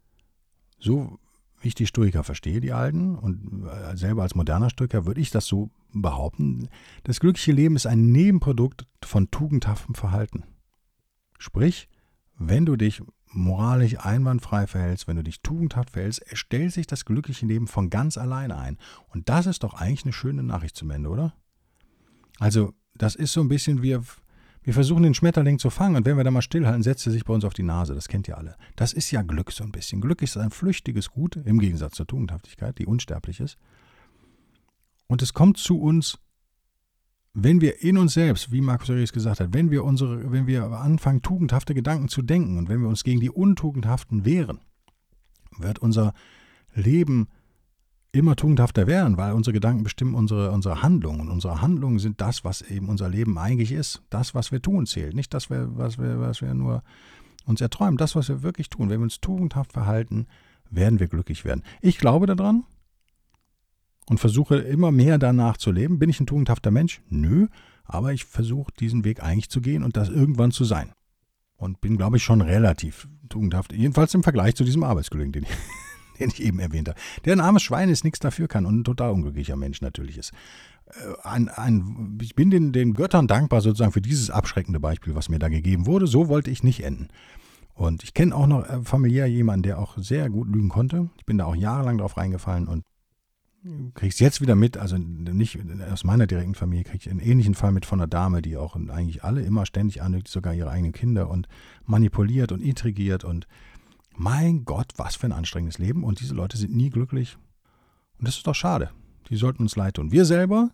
so 0.79 1.19
ich 1.65 1.75
die 1.75 1.87
Stoiker 1.87 2.25
verstehe, 2.25 2.61
die 2.61 2.73
Alten, 2.73 3.17
und 3.17 3.67
äh, 3.67 3.97
selber 3.97 4.23
als 4.23 4.35
moderner 4.35 4.71
Stoiker 4.71 5.07
würde 5.07 5.21
ich 5.21 5.31
das 5.31 5.47
so 5.47 5.71
behaupten, 5.93 6.69
das 7.05 7.21
glückliche 7.21 7.53
Leben 7.53 7.77
ist 7.77 7.87
ein 7.87 8.07
Nebenprodukt 8.13 8.87
von 9.05 9.31
tugendhaftem 9.31 9.95
Verhalten. 9.95 10.45
Sprich, 11.39 11.89
wenn 12.39 12.67
du 12.67 12.77
dich 12.77 13.03
moralisch 13.35 13.99
einwandfrei 13.99 14.67
verhältst, 14.67 15.09
wenn 15.09 15.17
du 15.17 15.25
dich 15.25 15.41
tugendhaft 15.41 15.91
verhältst, 15.91 16.23
stellt 16.33 16.73
sich 16.73 16.87
das 16.87 17.05
glückliche 17.05 17.47
Leben 17.47 17.67
von 17.67 17.91
ganz 17.91 18.19
alleine 18.19 18.59
ein. 18.59 18.79
Und 19.09 19.29
das 19.29 19.47
ist 19.47 19.63
doch 19.63 19.75
eigentlich 19.75 20.05
eine 20.05 20.13
schöne 20.13 20.43
Nachricht 20.43 20.77
zum 20.77 20.91
Ende, 20.91 21.09
oder? 21.09 21.35
Also, 22.39 22.75
das 22.95 23.15
ist 23.15 23.33
so 23.33 23.41
ein 23.41 23.49
bisschen 23.49 23.83
wie 23.83 23.99
wir 24.65 24.75
versuchen 24.75 25.03
den 25.03 25.15
Schmetterling 25.15 25.59
zu 25.59 25.71
fangen 25.71 25.97
und 25.97 26.07
wenn 26.07 26.17
wir 26.17 26.25
da 26.25 26.31
mal 26.31 26.43
stillhalten, 26.43 26.83
setzt 26.83 27.07
er 27.07 27.13
sich 27.13 27.25
bei 27.25 27.35
uns 27.35 27.45
auf 27.45 27.55
die 27.55 27.65
Nase. 27.65 27.95
Das 27.95 28.09
kennt 28.09 28.29
ihr 28.29 28.39
alle. 28.39 28.57
Das 28.77 28.93
ist 28.93 29.11
ja 29.11 29.23
Glück 29.23 29.51
so 29.51 29.65
ein 29.65 29.73
bisschen. 29.73 30.01
Glück 30.01 30.23
ist 30.23 30.37
ein 30.37 30.51
flüchtiges 30.51 31.11
Gut, 31.11 31.37
im 31.37 31.59
Gegensatz 31.59 31.95
zur 31.97 32.07
Tugendhaftigkeit, 32.07 32.79
die 32.79 32.87
unsterblich 32.87 33.41
ist. 33.41 33.59
Und 35.09 35.21
es 35.21 35.35
kommt 35.35 35.59
zu 35.59 35.81
uns, 35.81 36.19
wenn 37.35 37.61
wir 37.61 37.83
in 37.83 37.97
uns 37.99 38.15
selbst, 38.15 38.53
wie 38.53 38.61
Markus 38.61 38.91
Aurelius 38.91 39.13
gesagt 39.13 39.41
hat, 39.41 39.53
wenn 39.53 39.71
wir, 39.71 39.85
unsere, 39.85 40.31
wenn 40.31 40.47
wir 40.47 40.65
anfangen, 40.65 41.23
tugendhafte 41.23 41.75
Gedanken 41.75 42.09
zu 42.09 42.23
denken 42.23 42.59
und 42.59 42.69
wenn 42.69 42.81
wir 42.81 42.89
uns 42.89 43.05
gegen 43.05 43.21
die 43.21 43.31
Untugendhaften 43.31 44.25
wehren, 44.25 44.61
wird 45.59 45.79
unser 45.79 46.13
Leben 46.75 47.29
immer 48.13 48.37
tugendhafter 48.37 48.87
werden, 48.87 49.17
weil 49.17 49.33
unsere 49.33 49.55
Gedanken 49.55 49.83
bestimmen 49.83 50.15
unsere, 50.15 50.51
unsere 50.51 50.83
Handlungen. 50.83 51.21
Und 51.21 51.31
unsere 51.31 51.63
Handlungen 51.63 51.99
sind 51.99 52.21
das, 52.21 52.45
was 52.45 52.61
eben 52.61 52.89
unser 52.89 53.09
Leben 53.09 53.39
eigentlich 53.39 53.73
ist. 53.73 54.03
Das, 54.11 54.35
was 54.35 54.53
wir 54.53 54.61
tun, 54.61 54.87
zählt. 54.87 55.15
Nicht 55.15 55.33
das, 55.33 55.49
was 55.51 55.99
wir, 55.99 56.21
was 56.21 56.43
wir 56.43 56.53
nur 56.53 56.83
uns 57.47 57.61
erträumen. 57.63 57.97
Das, 57.97 58.15
was 58.15 58.29
wir 58.29 58.43
wirklich 58.43 58.69
tun. 58.69 58.91
Wenn 58.91 59.01
wir 59.01 59.05
uns 59.05 59.21
tugendhaft 59.21 59.73
verhalten, 59.73 60.27
werden 60.71 61.01
wir 61.01 61.09
glücklich 61.09 61.45
werden. 61.45 61.63
Ich 61.81 61.99
glaube 61.99 62.27
daran 62.27 62.65
und 64.09 64.19
versuche 64.19 64.57
immer 64.57 64.93
mehr 64.93 65.19
danach 65.19 65.57
zu 65.57 65.71
leben. 65.71 65.99
Bin 65.99 66.11
ich 66.11 66.21
ein 66.21 66.27
tugendhafter 66.27 66.71
Mensch? 66.71 67.01
Nö. 67.09 67.49
Aber 67.85 68.13
ich 68.13 68.27
versuche 68.27 68.73
diesen 68.79 69.05
Weg 69.05 69.23
eigentlich 69.23 69.49
zu 69.49 69.61
gehen 69.61 69.83
und 69.83 69.97
das 69.97 70.11
irgendwann 70.11 70.51
zu 70.51 70.65
sein. 70.65 70.93
Und 71.57 71.81
bin, 71.81 71.97
glaube 71.97 72.19
ich, 72.19 72.25
schon 72.25 72.41
relativ 72.41 73.09
tugendhaft. 73.29 73.73
Jedenfalls 73.73 74.15
im 74.15 74.23
Vergleich 74.23 74.55
zu 74.55 74.65
diesem 74.65 74.83
Arbeitskollegen, 74.83 75.33
den 75.33 75.45
ich 75.45 75.51
den 76.23 76.31
ich 76.31 76.43
eben 76.43 76.59
erwähnt 76.59 76.89
habe. 76.89 76.99
Der 77.25 77.35
ein 77.35 77.41
armes 77.41 77.63
Schwein 77.63 77.89
ist, 77.89 78.05
nichts 78.05 78.21
dafür 78.21 78.49
kann 78.49 78.67
und 78.67 78.81
ein 78.81 78.85
total 78.85 79.11
unglücklicher 79.11 79.57
Mensch 79.57 79.81
natürlich 79.81 80.19
ist. 80.19 80.33
Äh, 80.87 80.93
ein, 81.23 81.49
ein, 81.49 82.19
ich 82.23 82.35
bin 82.35 82.51
den, 82.51 82.73
den 82.73 82.95
Göttern 82.95 83.27
dankbar 83.27 83.61
sozusagen 83.61 83.93
für 83.93 84.01
dieses 84.01 84.31
abschreckende 84.31 84.81
Beispiel, 84.81 85.15
was 85.15 85.29
mir 85.29 85.39
da 85.39 85.49
gegeben 85.49 85.87
wurde. 85.87 86.07
So 86.07 86.29
wollte 86.29 86.51
ich 86.51 86.63
nicht 86.63 86.85
enden. 86.85 87.09
Und 87.75 88.03
ich 88.03 88.15
kenne 88.15 88.35
auch 88.35 88.47
noch 88.47 88.69
äh, 88.69 88.83
familiär 88.83 89.27
jemanden, 89.27 89.65
der 89.65 89.79
auch 89.79 89.97
sehr 89.99 90.31
gut 90.31 90.49
lügen 90.49 90.69
konnte. 90.69 91.11
Ich 91.19 91.27
bin 91.27 91.39
da 91.39 91.45
auch 91.47 91.57
jahrelang 91.57 91.99
drauf 91.99 92.17
reingefallen 92.17 92.69
und 92.69 92.85
kriege 93.95 94.09
es 94.13 94.19
jetzt 94.19 94.41
wieder 94.41 94.57
mit, 94.57 94.77
also 94.77 94.99
nicht 94.99 95.59
aus 95.93 96.03
meiner 96.03 96.27
direkten 96.27 96.55
Familie, 96.55 96.85
kriege 96.85 96.99
ich 96.99 97.11
einen 97.11 97.21
ähnlichen 97.21 97.55
Fall 97.55 97.71
mit 97.71 97.87
von 97.87 98.01
einer 98.01 98.09
Dame, 98.09 98.43
die 98.43 98.57
auch 98.57 98.75
eigentlich 98.75 99.23
alle 99.23 99.43
immer 99.43 99.67
ständig 99.67 100.03
anlügt, 100.03 100.27
sogar 100.29 100.53
ihre 100.53 100.71
eigenen 100.71 100.93
Kinder 100.93 101.31
und 101.31 101.47
manipuliert 101.85 102.51
und 102.51 102.61
intrigiert 102.61 103.23
und 103.23 103.47
mein 104.17 104.65
Gott, 104.65 104.93
was 104.97 105.17
für 105.17 105.27
ein 105.27 105.33
anstrengendes 105.33 105.79
Leben. 105.79 106.05
Und 106.05 106.21
diese 106.21 106.35
Leute 106.35 106.57
sind 106.57 106.75
nie 106.75 106.91
glücklich. 106.91 107.37
Und 108.19 108.29
das 108.29 108.37
ist 108.37 108.47
doch 108.47 108.55
schade. 108.55 108.91
Die 109.29 109.37
sollten 109.37 109.63
uns 109.63 109.77
leid 109.77 109.95
tun. 109.95 110.13
Wir 110.13 110.25
selber 110.25 110.71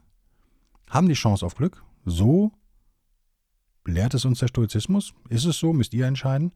haben 0.89 1.09
die 1.09 1.15
Chance 1.15 1.45
auf 1.45 1.55
Glück. 1.55 1.83
So 2.05 2.53
lehrt 3.85 4.15
es 4.15 4.25
uns 4.25 4.41
der 4.41 4.49
Stoizismus. 4.49 5.15
Ist 5.29 5.45
es 5.45 5.59
so? 5.59 5.73
Müsst 5.73 5.95
ihr 5.95 6.07
entscheiden. 6.07 6.53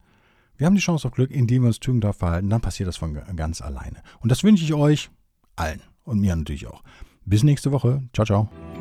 Wir 0.57 0.67
haben 0.67 0.75
die 0.75 0.81
Chance 0.81 1.07
auf 1.07 1.13
Glück, 1.13 1.31
indem 1.31 1.63
wir 1.63 1.67
uns 1.67 1.79
tugendhaft 1.79 2.19
verhalten. 2.19 2.49
Dann 2.49 2.61
passiert 2.61 2.87
das 2.87 2.97
von 2.97 3.13
ganz 3.35 3.61
alleine. 3.61 4.03
Und 4.19 4.31
das 4.31 4.43
wünsche 4.43 4.63
ich 4.63 4.73
euch 4.73 5.09
allen 5.55 5.81
und 6.03 6.19
mir 6.19 6.35
natürlich 6.35 6.67
auch. 6.67 6.83
Bis 7.25 7.43
nächste 7.43 7.71
Woche. 7.71 8.03
Ciao, 8.13 8.25
ciao. 8.25 8.72